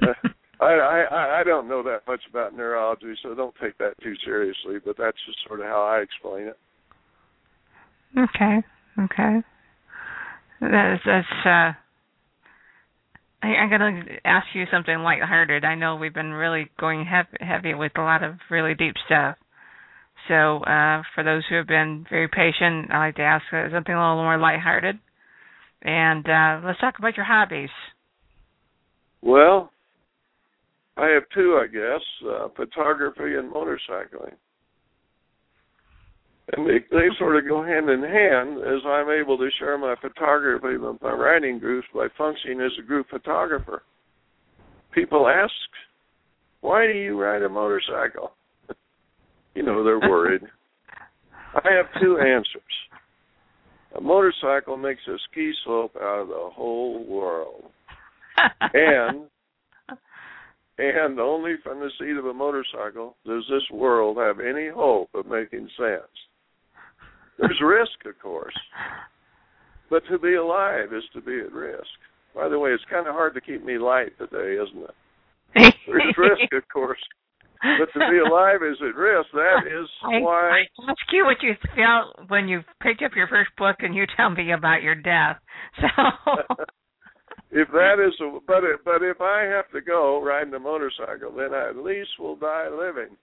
[0.60, 4.76] I, I I don't know that much about neurology, so don't take that too seriously.
[4.84, 6.58] But that's just sort of how I explain it.
[8.18, 8.62] Okay.
[8.98, 9.42] Okay.
[10.60, 11.72] That's that's uh
[13.42, 15.64] I, I'm gonna ask you something lighthearted.
[15.64, 19.36] I know we've been really going heavy, heavy with a lot of really deep stuff.
[20.28, 23.94] So, uh, for those who have been very patient, I like to ask uh, something
[23.94, 24.98] a little more lighthearted.
[25.82, 27.68] And uh, let's talk about your hobbies.
[29.22, 29.70] Well,
[30.96, 34.34] I have two, I guess: uh, photography and motorcycling.
[36.52, 39.96] And they, they sort of go hand in hand as I'm able to share my
[40.00, 43.82] photography with my writing groups by functioning as a group photographer.
[44.92, 45.52] People ask,
[46.60, 48.32] why do you ride a motorcycle?
[49.54, 50.42] you know, they're worried.
[51.54, 52.62] I have two answers.
[53.96, 57.64] A motorcycle makes a ski slope out of the whole world.
[58.60, 59.26] and
[60.78, 65.26] and only from the seat of a motorcycle does this world have any hope of
[65.26, 66.12] making sense.
[67.38, 68.54] There's risk, of course,
[69.90, 71.86] but to be alive is to be at risk.
[72.34, 75.74] By the way, it's kind of hard to keep me light today, isn't it?
[75.86, 77.00] There's risk, of course,
[77.62, 79.28] but to be alive is at risk.
[79.32, 80.50] That is I, why.
[80.50, 84.04] I ask you what you felt when you picked up your first book, and you
[84.16, 85.38] tell me about your death.
[85.80, 86.54] So.
[87.56, 91.32] if that is, a, but it, but if I have to go riding a motorcycle,
[91.34, 93.16] then I at least will die living.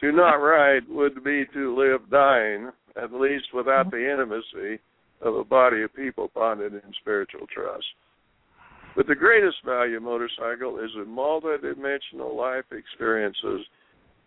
[0.00, 4.80] To not ride would be to live dying, at least without the intimacy
[5.20, 7.84] of a body of people bonded in spiritual trust.
[8.94, 13.66] But the greatest value of motorcycle is the multidimensional life experiences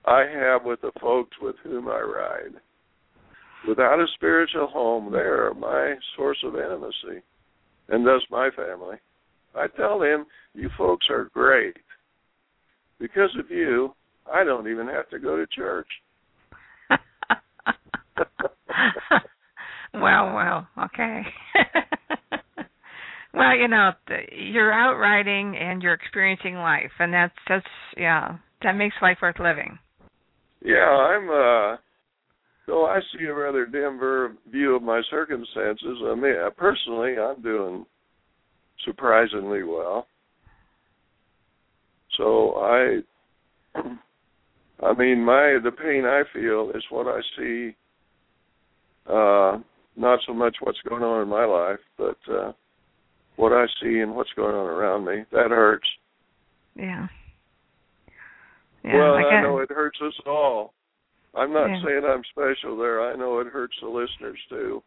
[0.04, 2.60] I have with the folks with whom I ride.
[3.66, 7.24] Without a spiritual home, they are my source of intimacy,
[7.92, 8.98] and thus my family.
[9.54, 11.76] I tell them, you folks are great,
[13.00, 13.94] because of you,
[14.32, 15.88] I don't even have to go to church.
[19.94, 21.22] well, well, okay.
[23.34, 23.92] well, you know,
[24.32, 27.66] you're out riding and you're experiencing life, and that's that's
[27.98, 29.78] yeah, that makes life worth living.
[30.64, 31.30] Yeah, I'm.
[31.30, 31.78] uh
[32.72, 34.00] Though I see a rather dim
[34.50, 37.86] view of my circumstances, I mean, personally, I'm doing
[38.86, 40.08] surprisingly well.
[42.18, 43.00] So I,
[43.76, 47.76] I mean, my the pain I feel is what I see.
[49.06, 49.60] Uh,
[49.98, 52.54] not so much what's going on in my life, but uh,
[53.36, 55.26] what I see and what's going on around me.
[55.34, 55.88] That hurts.
[56.78, 57.08] Yeah.
[58.86, 60.74] yeah well, I, I know it hurts us all.
[61.34, 61.82] I'm not yeah.
[61.86, 63.02] saying I'm special there.
[63.02, 64.84] I know it hurts the listeners too.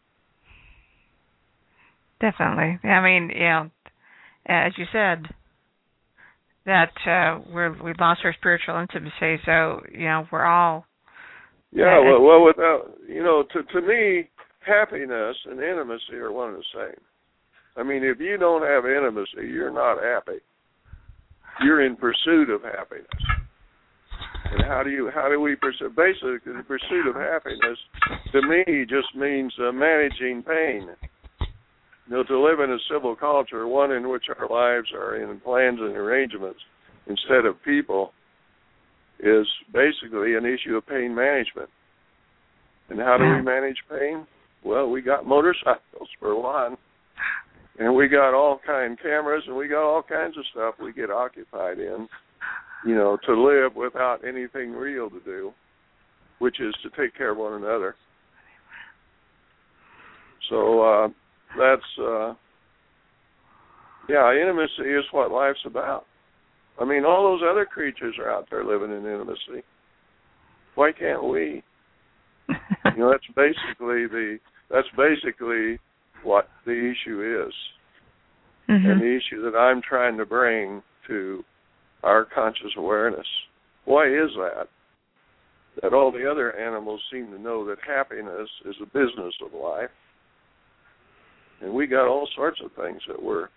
[2.21, 2.79] Definitely.
[2.89, 3.71] I mean, you know,
[4.47, 5.27] as you said,
[6.67, 9.43] that uh, we're we lost our spiritual intimacy.
[9.45, 10.87] So you know, we're all.
[11.73, 11.99] Yeah.
[11.99, 14.29] Uh, well, well, without you know, to to me,
[14.67, 17.01] happiness and intimacy are one and the same.
[17.77, 20.39] I mean, if you don't have intimacy, you're not happy.
[21.63, 23.07] You're in pursuit of happiness.
[24.55, 25.89] And how do you how do we pursue?
[25.89, 27.79] Basically, the pursuit of happiness
[28.31, 30.89] to me just means uh, managing pain.
[32.07, 35.41] You know, to live in a civil culture, one in which our lives are in
[35.41, 36.61] plans and arrangements
[37.09, 38.13] instead of people,
[39.19, 41.69] is basically an issue of pain management.
[42.91, 44.25] And how do we manage pain?
[44.65, 46.77] Well, we got motorcycles for one,
[47.81, 51.11] and we got all kind cameras, and we got all kinds of stuff we get
[51.11, 52.07] occupied in
[52.85, 55.53] you know, to live without anything real to do,
[56.39, 57.95] which is to take care of one another.
[60.51, 61.09] So uh
[61.59, 62.35] that's uh
[64.09, 66.05] yeah, intimacy is what life's about.
[66.79, 69.65] I mean, all those other creatures are out there living in intimacy.
[70.75, 71.63] Why can't we?
[72.49, 74.39] you know, that's basically the
[74.71, 75.79] that's basically
[76.23, 77.55] what the issue is.
[78.69, 78.91] Mm-hmm.
[78.91, 81.45] And the issue that I'm trying to bring to
[82.05, 83.27] our conscious awareness.
[83.85, 84.69] Why is that?
[85.83, 89.91] That all the other animals seem to know that happiness is a business of life.
[91.61, 93.49] And we got all sorts of things that we're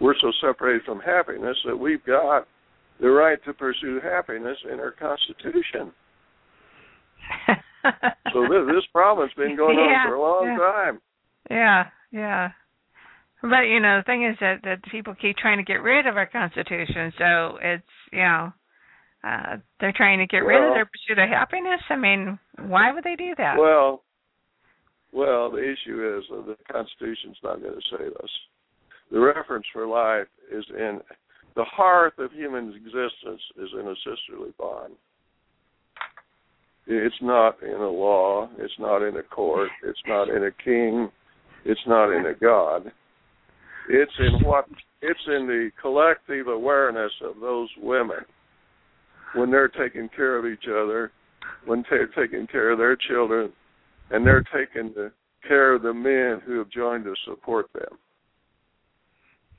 [0.00, 2.46] we're so separated from happiness that we've got
[3.00, 5.92] the right to pursue happiness in our constitution.
[8.32, 10.58] so this, this problem's been going on for a long yeah.
[10.58, 11.00] time.
[11.50, 12.48] Yeah, yeah.
[13.42, 16.16] But you know, the thing is that that people keep trying to get rid of
[16.16, 18.52] our constitution, so it's you know,
[19.24, 21.80] uh they're trying to get well, rid of their pursuit of happiness.
[21.90, 23.56] I mean, why would they do that?
[23.58, 24.02] Well,
[25.12, 28.30] well, the issue is that the Constitution's not going to save us.
[29.10, 31.00] The reference for life is in
[31.54, 34.94] the heart of human existence is in a sisterly bond.
[36.86, 38.48] It's not in a law.
[38.58, 39.70] It's not in a court.
[39.82, 41.08] It's not in a king.
[41.64, 42.92] It's not in a God.
[43.88, 44.66] It's in what
[45.02, 48.24] it's in the collective awareness of those women
[49.34, 51.12] when they're taking care of each other,
[51.66, 53.52] when they're taking care of their children,
[54.10, 55.12] and they're taking the
[55.46, 57.98] care of the men who have joined to support them.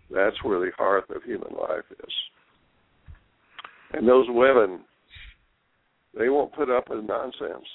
[0.09, 2.13] That's where the heart of human life is.
[3.93, 4.81] And those women,
[6.17, 7.65] they won't put up with nonsense.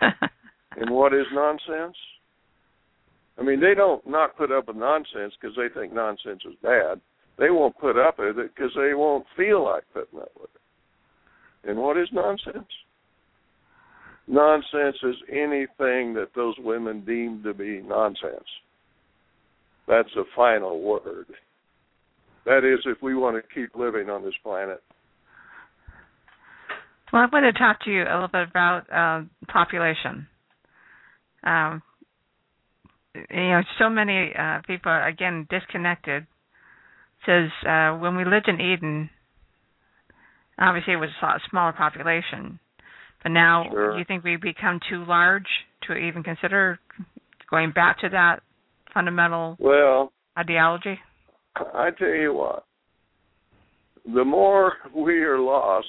[0.76, 1.96] and what is nonsense?
[3.38, 7.00] I mean, they don't not put up with nonsense because they think nonsense is bad.
[7.38, 11.70] They won't put up with it because they won't feel like putting up with it.
[11.70, 12.66] And what is nonsense?
[14.26, 18.48] Nonsense is anything that those women deem to be nonsense.
[19.86, 21.26] That's the final word.
[22.44, 24.82] That is, if we want to keep living on this planet.
[27.12, 30.26] Well, I want to talk to you a little bit about uh, population.
[31.44, 31.82] Um,
[33.30, 36.26] you know, so many uh, people are again disconnected.
[37.26, 39.10] Says uh, when we lived in Eden,
[40.58, 42.60] obviously it was a smaller population,
[43.22, 43.92] but now sure.
[43.92, 45.46] do you think we've become too large
[45.86, 46.78] to even consider
[47.50, 48.40] going back to that
[48.94, 50.98] fundamental well ideology?
[51.56, 52.64] I tell you what,
[54.14, 55.86] the more we are lost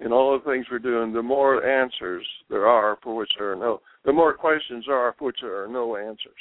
[0.00, 3.56] in all the things we're doing, the more answers there are for which there are
[3.56, 6.32] no the more questions are for which there are no answers.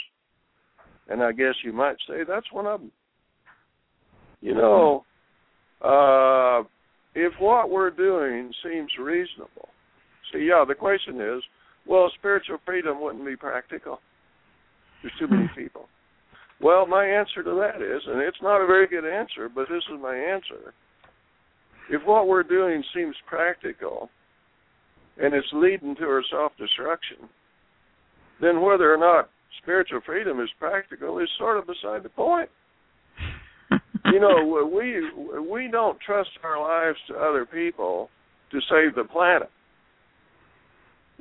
[1.10, 2.92] And I guess you might say that's one of them.
[4.42, 5.06] You know,
[5.82, 6.64] uh,
[7.16, 9.70] if what we're doing seems reasonable,
[10.32, 11.42] see, yeah, the question is,
[11.88, 14.00] well, spiritual freedom wouldn't be practical.
[15.02, 15.88] There's too many people.
[16.62, 19.84] Well, my answer to that is, and it's not a very good answer, but this
[19.94, 20.74] is my answer.
[21.90, 24.10] If what we're doing seems practical
[25.18, 27.30] and it's leading to our self destruction,
[28.42, 29.30] then whether or not
[29.62, 32.50] spiritual freedom is practical is sort of beside the point.
[34.06, 35.02] you know, we
[35.40, 38.10] we don't trust our lives to other people
[38.52, 39.50] to save the planet.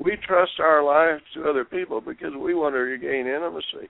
[0.02, 3.88] We trust our lives to other people because we want to regain intimacy.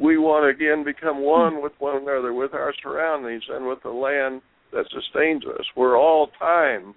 [0.00, 3.90] We want to again become one with one another, with our surroundings, and with the
[3.90, 4.40] land
[4.74, 6.94] that sustains us, where all time,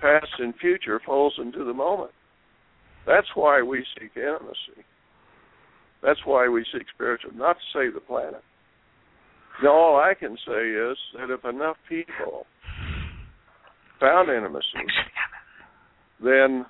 [0.00, 2.10] past and future, falls into the moment.
[3.06, 4.84] That's why we seek intimacy.
[6.02, 8.42] That's why we seek spiritual, not to save the planet.
[9.62, 12.46] Now, all I can say is that if enough people
[14.00, 14.64] found intimacy,
[16.22, 16.66] then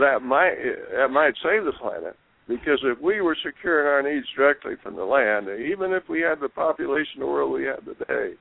[0.00, 0.54] that might
[0.96, 2.16] that might save the planet.
[2.48, 6.40] Because if we were securing our needs directly from the land, even if we had
[6.40, 8.34] the population of the world we have today,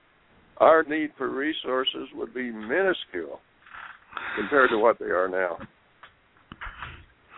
[0.61, 3.39] our need for resources would be minuscule
[4.37, 5.57] compared to what they are now.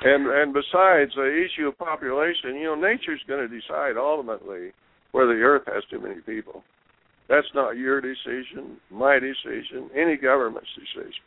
[0.03, 4.71] And and besides the issue of population, you know, nature's going to decide ultimately
[5.13, 6.63] whether the earth has too many people.
[7.29, 11.23] That's not your decision, my decision, any government's decision.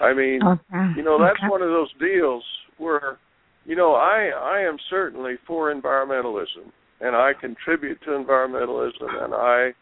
[0.00, 0.96] I mean, Okay.
[0.96, 1.48] you know, that's Okay.
[1.48, 2.42] one of those deals
[2.78, 3.18] where,
[3.66, 9.74] you know, I I am certainly for environmentalism, and I contribute to environmentalism, and I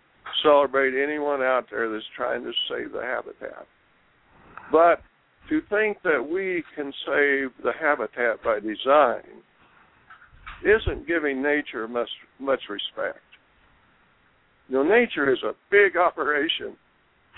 [0.42, 3.66] celebrate anyone out there that's trying to save the habitat.
[4.70, 5.02] But
[5.48, 9.42] to think that we can save the habitat by design
[10.62, 12.08] isn't giving nature much
[12.38, 13.20] much respect.
[14.68, 16.76] You know, nature is a big operation.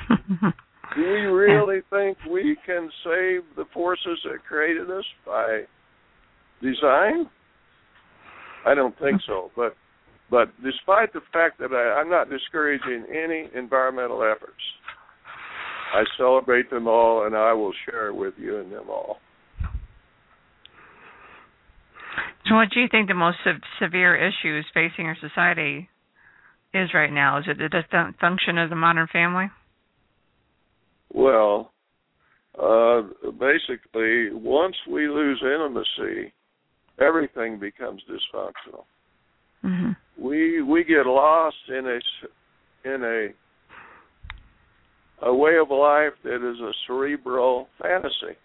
[0.97, 5.63] Do we really think we can save the forces that created us by
[6.61, 7.31] design?
[8.67, 9.53] I don't think so.
[9.55, 9.77] But
[10.31, 14.63] but despite the fact that I, I'm not discouraging any environmental efforts,
[15.93, 19.19] I celebrate them all and I will share with you in them all.
[22.49, 25.89] So, what do you think the most se- severe issues facing our society
[26.73, 27.39] is right now?
[27.39, 29.47] Is it the dysfunction of the modern family?
[31.13, 31.73] Well,
[32.59, 33.03] uh,
[33.39, 36.33] basically, once we lose intimacy,
[37.01, 38.85] everything becomes dysfunctional.
[39.65, 39.91] Mm-hmm.
[40.21, 43.29] We we get lost in a in a
[45.27, 48.37] a way of life that is a cerebral fantasy.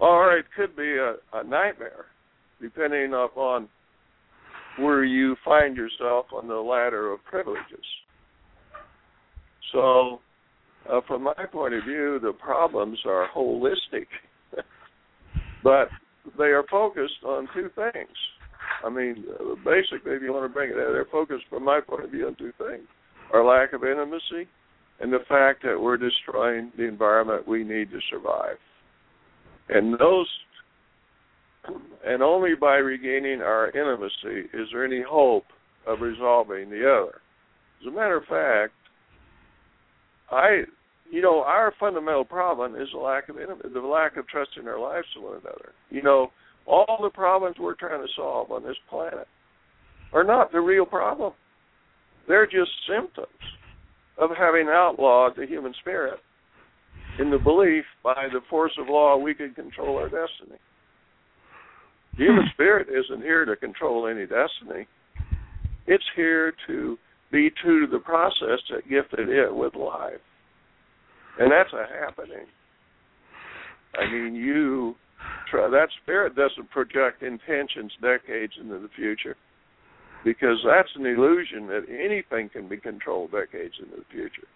[0.00, 2.06] Or it could be a, a nightmare
[2.60, 3.68] depending upon
[4.78, 7.84] where you find yourself on the ladder of privileges.
[9.72, 10.20] So
[10.90, 14.06] uh, from my point of view the problems are holistic
[15.62, 15.88] but
[16.38, 18.16] they are focused on two things
[18.84, 19.24] I mean,
[19.64, 22.34] basically, if you want to bring it they're focused, from my point of view, on
[22.34, 22.86] two things:
[23.32, 24.48] our lack of intimacy,
[25.00, 28.56] and the fact that we're destroying the environment we need to survive.
[29.68, 30.28] And those,
[32.04, 35.44] and only by regaining our intimacy is there any hope
[35.86, 37.20] of resolving the other.
[37.80, 38.74] As a matter of fact,
[40.30, 40.62] I,
[41.10, 44.66] you know, our fundamental problem is the lack of intimacy, the lack of trust in
[44.66, 45.72] our lives to one another.
[45.90, 46.30] You know
[46.66, 49.26] all the problems we're trying to solve on this planet
[50.12, 51.32] are not the real problem.
[52.28, 53.28] They're just symptoms
[54.18, 56.18] of having outlawed the human spirit
[57.18, 60.58] in the belief by the force of law we could control our destiny.
[62.16, 64.86] The human spirit isn't here to control any destiny.
[65.86, 66.98] It's here to
[67.32, 70.20] be true to the process that gifted it with life.
[71.38, 72.46] And that's a happening.
[73.94, 74.94] I mean, you
[75.52, 79.36] that spirit doesn't project intentions decades into the future
[80.24, 84.46] because that's an illusion that anything can be controlled decades into the future.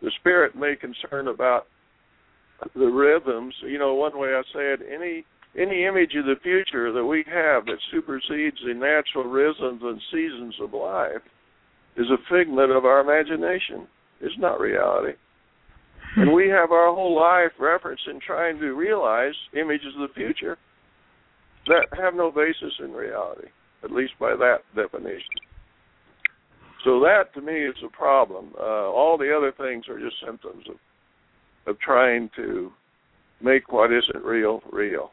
[0.00, 1.66] The spirit may concern about
[2.74, 3.54] the rhythms.
[3.62, 7.24] You know, one way I say it, any any image of the future that we
[7.26, 11.20] have that supersedes the natural rhythms and seasons of life
[11.96, 13.86] is a figment of our imagination.
[14.22, 15.12] It's not reality.
[16.16, 20.58] And we have our whole life reference in trying to realize images of the future
[21.66, 23.48] that have no basis in reality,
[23.84, 25.22] at least by that definition.
[26.84, 28.52] So that to me is a problem.
[28.58, 30.76] Uh, all the other things are just symptoms of
[31.64, 32.72] of trying to
[33.40, 35.12] make what isn't real real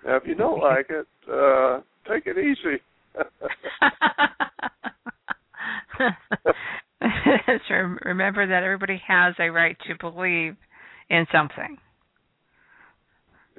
[0.07, 2.81] Now, if you don't like it, uh, take it easy.
[8.05, 10.57] remember that everybody has a right to believe
[11.11, 11.77] in something.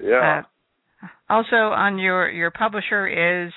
[0.01, 0.41] yeah.
[0.41, 3.51] Uh, also, on your your publisher is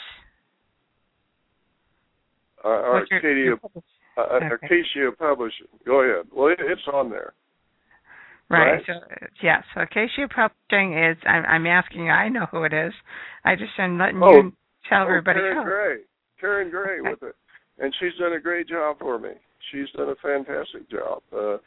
[2.65, 3.59] Uh, what's your- Arcadia, your
[4.17, 4.47] uh, okay.
[4.67, 5.69] Acacia Publishing.
[5.85, 6.27] Go ahead.
[6.33, 7.35] Well, it, it's on there.
[8.51, 8.83] Right.
[8.87, 8.93] So
[9.43, 11.17] yes, so Acacia Publishing is.
[11.27, 12.11] I'm, I'm asking you.
[12.11, 12.93] I know who it is.
[13.45, 14.33] I just am letting Oh.
[14.33, 14.53] you
[14.89, 15.41] tell everybody.
[15.41, 15.67] Oh, Karen else.
[15.67, 15.97] Gray.
[16.41, 17.11] Karen Gray Okay.
[17.11, 17.37] with it,
[17.79, 19.31] and she's done a great job for me.
[19.73, 21.23] She's done a fantastic job.
[21.33, 21.59] Uh,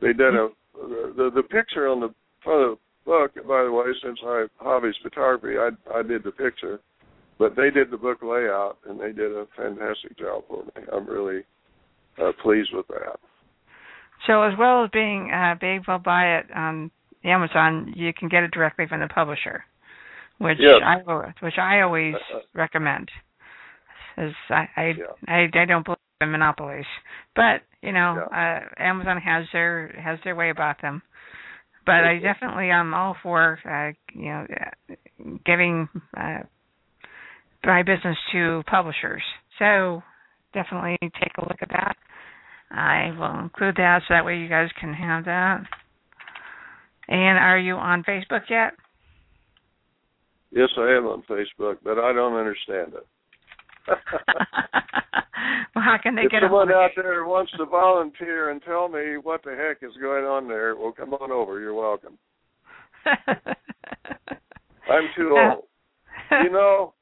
[0.00, 2.14] they did a the the picture on the
[2.44, 3.34] front of the book.
[3.46, 6.80] By the way, since I hobbies photography, I I did the picture,
[7.38, 10.86] but they did the book layout, and they did a fantastic job for me.
[10.92, 11.42] I'm really
[12.22, 13.18] uh, pleased with that.
[14.26, 16.90] So as well as being uh, being able to buy it on
[17.24, 19.64] Amazon, you can get it directly from the publisher,
[20.38, 20.80] which Yes.
[20.84, 20.96] I
[21.40, 22.40] which I always Uh, uh.
[22.54, 23.10] recommend.
[24.16, 25.04] As I I, Yeah.
[25.28, 26.86] I I don't believe in monopolies,
[27.34, 31.02] but you know uh, Amazon has their has their way about them.
[31.86, 34.46] But I definitely am all for uh, you know
[35.44, 36.40] giving uh,
[37.64, 39.22] my business to publishers.
[39.58, 40.02] So
[40.52, 41.96] definitely take a look at that.
[42.70, 45.62] I will include that so that way you guys can have that.
[47.08, 48.72] And are you on Facebook yet?
[50.52, 53.06] Yes, I am on Facebook, but I don't understand it.
[55.74, 59.16] well, how can they if get someone out there wants to volunteer and tell me
[59.22, 61.60] what the heck is going on there, well, come on over.
[61.60, 62.18] You're welcome.
[64.90, 65.64] I'm too uh, old.
[66.44, 66.94] You know,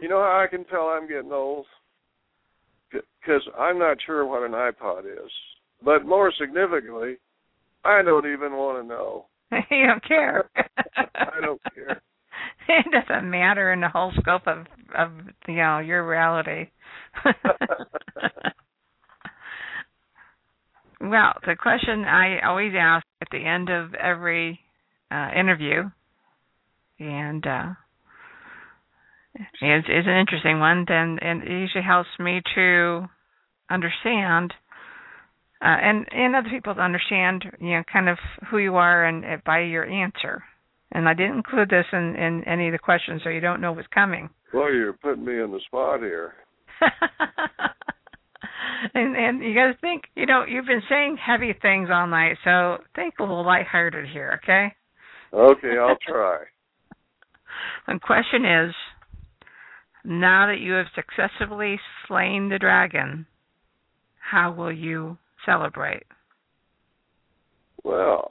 [0.00, 1.66] you know how I can tell I'm getting old?
[3.20, 5.30] Because I'm not sure what an iPod is.
[5.84, 7.16] But more significantly,
[7.84, 9.26] I don't even want to know.
[9.70, 10.48] you don't care.
[10.96, 12.00] I don't care.
[12.68, 14.66] It doesn't matter in the whole scope of
[14.98, 15.12] of
[15.46, 16.68] you know your reality.
[21.00, 24.60] well, the question I always ask at the end of every
[25.12, 25.90] uh, interview,
[26.98, 27.68] and uh,
[29.62, 30.84] is is an interesting one.
[30.86, 33.06] Then and it usually helps me to
[33.70, 34.54] understand,
[35.60, 38.18] uh, and and other people to understand, you know, kind of
[38.50, 40.42] who you are and uh, by your answer.
[40.92, 43.72] And I didn't include this in in any of the questions, so you don't know
[43.72, 44.30] what's coming.
[44.52, 46.34] Well, you're putting me on the spot here.
[48.94, 52.36] and and you got to think, you know, you've been saying heavy things all night,
[52.44, 54.74] so think a little lighthearted here, okay?
[55.32, 56.38] Okay, I'll try.
[57.86, 58.74] The question is,
[60.06, 63.26] now that you have successfully slain the dragon,
[64.18, 66.04] how will you celebrate?
[67.84, 68.30] Well,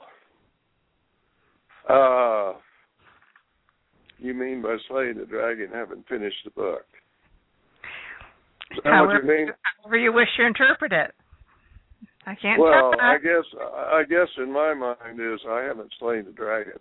[1.88, 2.54] uh,
[4.18, 6.84] you mean by slaying the dragon, haven't finished the book?
[8.82, 9.48] What you mean?
[9.82, 11.12] However you wish to interpret it.
[12.26, 16.32] I can't Well, I guess I guess in my mind is I haven't slain the
[16.32, 16.80] dragon.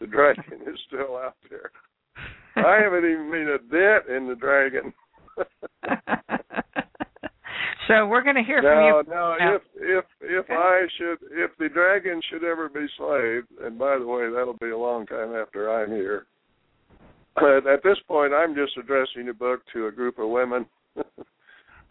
[0.00, 1.72] The dragon is still out there.
[2.56, 4.92] I haven't even made a dent in the dragon.
[7.86, 9.04] so we're going to hear from now, you.
[9.08, 9.54] now, now.
[9.56, 10.54] if if if Okay.
[10.54, 14.70] I should, if the dragon should ever be slaved, and by the way, that'll be
[14.70, 16.26] a long time after I'm here.
[17.34, 20.64] But at this point, I'm just addressing the book to a group of women.
[20.96, 21.02] uh,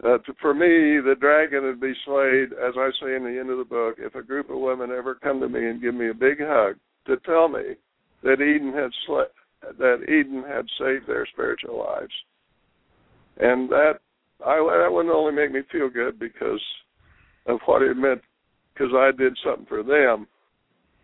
[0.01, 3.59] to, for me, the dragon would be slayed, as I say in the end of
[3.59, 6.15] the book, if a group of women ever come to me and give me a
[6.15, 7.75] big hug to tell me
[8.23, 9.25] that Eden had sla-
[9.77, 12.13] that Eden had saved their spiritual lives,
[13.37, 13.99] and that
[14.45, 16.61] I that wouldn't only make me feel good because
[17.47, 18.21] of what it meant,
[18.73, 20.27] because I did something for them,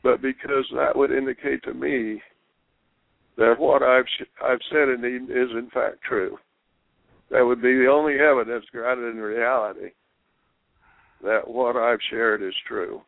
[0.04, 2.22] but because that would indicate to me
[3.38, 4.06] that what I've
[4.44, 6.38] I've said in Eden is in fact true.
[7.30, 9.92] That would be the only evidence grounded in reality
[11.24, 13.02] that what I've shared is true.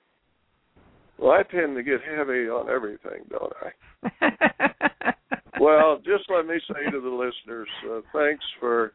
[1.17, 5.13] Well, I tend to get heavy on everything, don't I?
[5.59, 8.93] well, just let me say to the listeners, uh, thanks for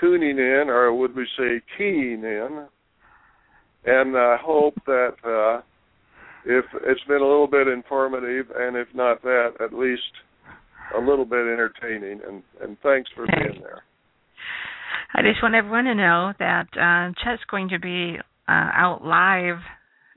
[0.00, 2.66] tuning in, or would we say keying in?
[3.84, 5.62] And I hope that uh,
[6.44, 10.02] if it's been a little bit informative, and if not that, at least
[10.96, 12.20] a little bit entertaining.
[12.26, 13.82] And and thanks for being there.
[15.14, 18.16] I just want everyone to know that uh, Chet's going to be
[18.48, 19.58] uh, out live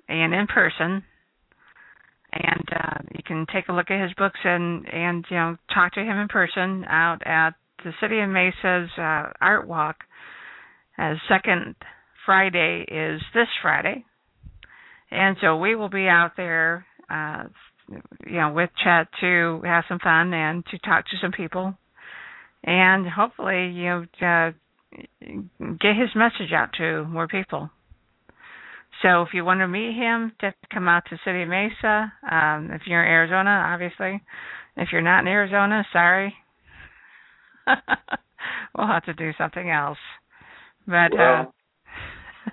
[0.08, 1.04] and in person,
[2.36, 5.94] and uh, you can take a look at his books and and you know talk
[5.94, 7.52] to him in person out at
[7.84, 9.98] the City of Mesa's uh, Art Walk.
[10.98, 11.76] As second
[12.26, 14.06] Friday is this Friday,
[15.12, 17.44] and so we will be out there, uh,
[18.26, 21.78] you know, with Chet to have some fun and to talk to some people,
[22.64, 24.52] and hopefully you know uh,
[25.80, 27.70] get his message out to more people.
[29.02, 32.12] So if you want to meet him, just come out to City Mesa.
[32.30, 34.22] Um, if you're in Arizona, obviously.
[34.78, 36.34] If you're not in Arizona, sorry.
[38.78, 39.98] we'll have to do something else.
[40.88, 41.54] But well,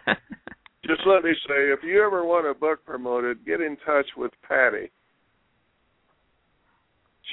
[0.07, 0.15] uh
[0.87, 4.33] just let me say, if you ever want a book promoted, get in touch with
[4.49, 4.91] Patty.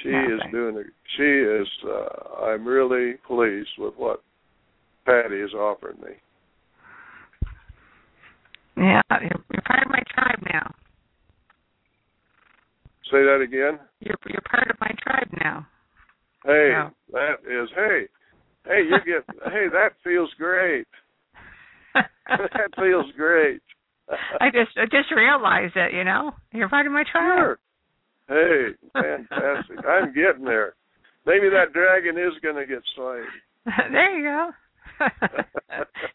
[0.02, 0.34] She Okay.
[0.34, 0.86] is doing it.
[1.16, 1.68] She is.
[1.84, 4.22] Uh, I'm really pleased with what
[5.04, 6.12] Patty has offered me.
[8.80, 10.74] Yeah, you're, part of my tribe now.
[13.10, 13.78] Say that again.
[14.00, 15.66] You're you're part of my tribe now.
[16.44, 16.72] Hey,
[17.12, 17.68] that is.
[17.74, 18.06] Hey,
[18.64, 19.24] hey, you get.
[19.52, 20.86] hey, that feels great.
[21.94, 23.60] that feels great.
[24.40, 27.38] I just I just realized that, you know, you're part of my tribe.
[27.38, 27.58] Sure.
[28.28, 29.78] Hey, fantastic.
[29.86, 30.74] I'm getting there.
[31.26, 33.24] Maybe that dragon is going to get slain.
[33.92, 34.50] there you go.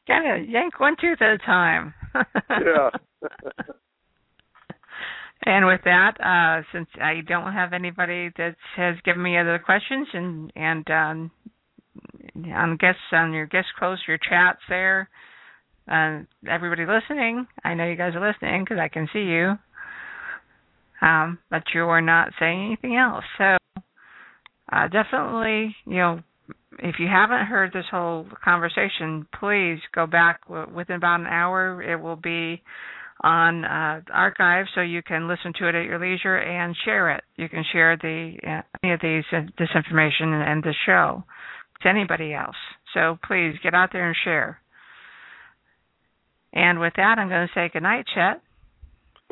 [0.08, 1.94] Gotta yank one tooth at a time.
[2.50, 2.90] Yeah.
[5.46, 10.08] and with that, uh, since I don't have anybody that has given me other questions,
[10.14, 11.32] and and um,
[12.54, 15.10] on guests on your guest close your chats there,
[15.92, 19.54] uh, everybody listening, I know you guys are listening because I can see you,
[21.02, 23.24] um, but you are not saying anything else.
[23.38, 23.58] So
[24.72, 26.20] uh, definitely, you know,
[26.80, 31.82] if you haven't heard this whole conversation, please go back within about an hour.
[31.82, 32.62] It will be
[33.22, 37.24] on uh, archive, so you can listen to it at your leisure and share it.
[37.38, 41.24] You can share the uh, any of these uh, this information and, and the show
[41.82, 42.56] to anybody else.
[42.94, 44.60] So please get out there and share.
[46.54, 48.42] And with that, I'm going to say good night, Chet.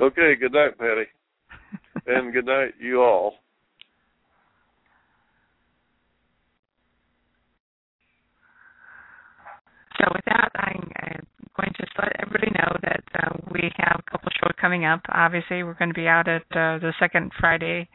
[0.01, 0.35] Okay.
[0.39, 1.07] Good night, Patty,
[2.07, 3.35] and good night, you all.
[10.03, 11.17] So with that, I'm uh,
[11.55, 14.99] going to just let everybody know that uh, we have a couple shows coming up.
[15.07, 17.87] Obviously, we're going to be out at uh, the second Friday,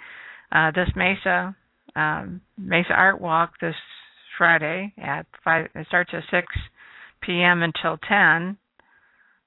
[0.51, 1.55] uh, this Mesa
[1.97, 3.75] um, Mesa Art Walk this
[4.39, 5.69] Friday at five.
[5.75, 6.47] It starts at six
[7.21, 7.63] p.m.
[7.63, 8.57] until ten,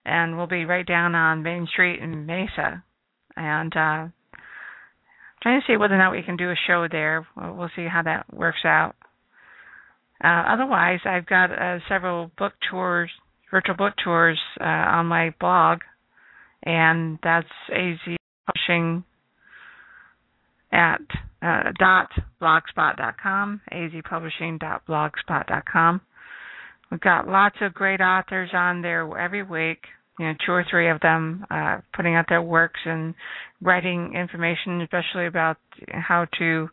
[0.05, 2.83] and we'll be right down on Main Street in Mesa.
[3.35, 4.07] And uh,
[5.41, 7.25] trying to see whether or not we can do a show there.
[7.35, 8.95] We'll, we'll see how that works out.
[10.23, 13.09] Uh, otherwise, I've got uh, several book tours,
[13.49, 15.79] virtual book tours uh, on my blog,
[16.63, 17.97] and that's AZ
[18.45, 19.03] Publishing
[20.71, 21.01] at
[21.41, 22.11] uh, dot
[22.41, 26.01] blogspot.com, azpublishing.blogspot.com.
[26.91, 29.79] We've got lots of great authors on there every week.
[30.19, 33.15] You know, two or three of them uh, putting out their works and
[33.61, 35.55] writing information, especially about
[35.89, 36.69] how to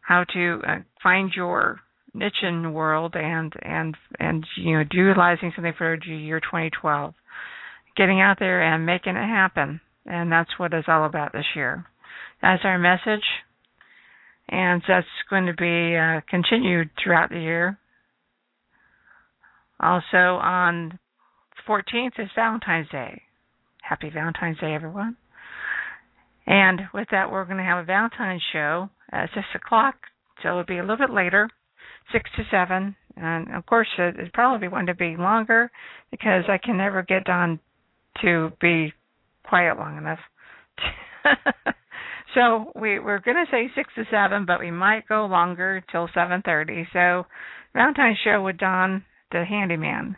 [0.00, 1.80] how to uh, find your
[2.16, 7.14] niche in the world and and and you know utilizing something for year 2012
[7.96, 9.80] getting out there and making it happen.
[10.04, 11.84] And that's what it's all about this year.
[12.42, 13.24] That's our message.
[14.48, 17.78] And that's going to be uh, continued throughout the year.
[19.80, 20.98] Also on
[21.68, 23.22] 14th is valentine's day.
[23.82, 25.16] Happy valentine's day everyone.
[26.46, 29.96] And with that we're going to have a valentine's show at 6 o'clock.
[30.42, 31.48] So it'll be a little bit later
[32.12, 35.70] six to seven, and of course it, it probably want to be longer
[36.10, 37.60] because I can never get Don
[38.22, 38.92] to be
[39.44, 40.18] quiet long enough.
[42.34, 46.08] so we we're going to say six to seven, but we might go longer till
[46.14, 46.86] seven thirty.
[46.92, 47.26] So
[47.74, 50.16] Valentine's show with Don the handyman.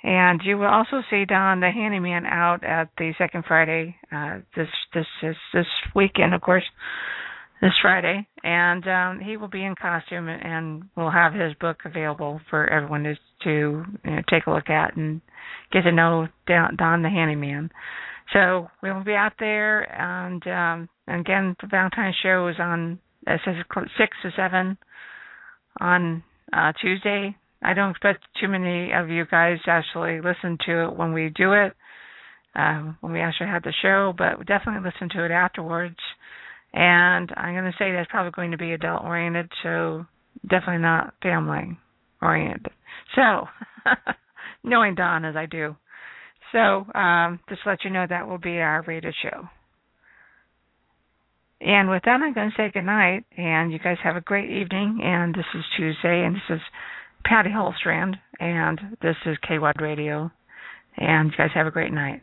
[0.00, 4.68] And you will also see Don the handyman out at the second Friday uh, this
[4.94, 6.64] this this this weekend, of course
[7.60, 12.40] this Friday, and um, he will be in costume, and we'll have his book available
[12.50, 13.14] for everyone to,
[13.44, 15.20] to you know, take a look at and
[15.72, 17.70] get to know Don, Don the Handyman.
[18.32, 23.40] So we'll be out there, and um, and again, the Valentine's show is on it
[23.44, 23.56] says
[23.98, 24.78] six to seven
[25.80, 26.22] on
[26.52, 27.36] uh, Tuesday.
[27.62, 31.54] I don't expect too many of you guys actually listen to it when we do
[31.54, 31.74] it,
[32.54, 35.96] um, when we actually have the show, but definitely listen to it afterwards.
[36.72, 40.06] And I'm going to say that's probably going to be adult oriented, so
[40.42, 41.78] definitely not family
[42.20, 42.72] oriented.
[43.14, 43.48] So,
[44.64, 45.76] knowing Don as I do.
[46.52, 49.48] So, um, just let you know that will be our rated show.
[51.60, 54.50] And with that, I'm going to say good night, and you guys have a great
[54.50, 55.00] evening.
[55.02, 56.60] And this is Tuesday, and this is
[57.24, 60.30] Patty Holstrand, and this is KWAD Radio.
[60.96, 62.22] And you guys have a great night.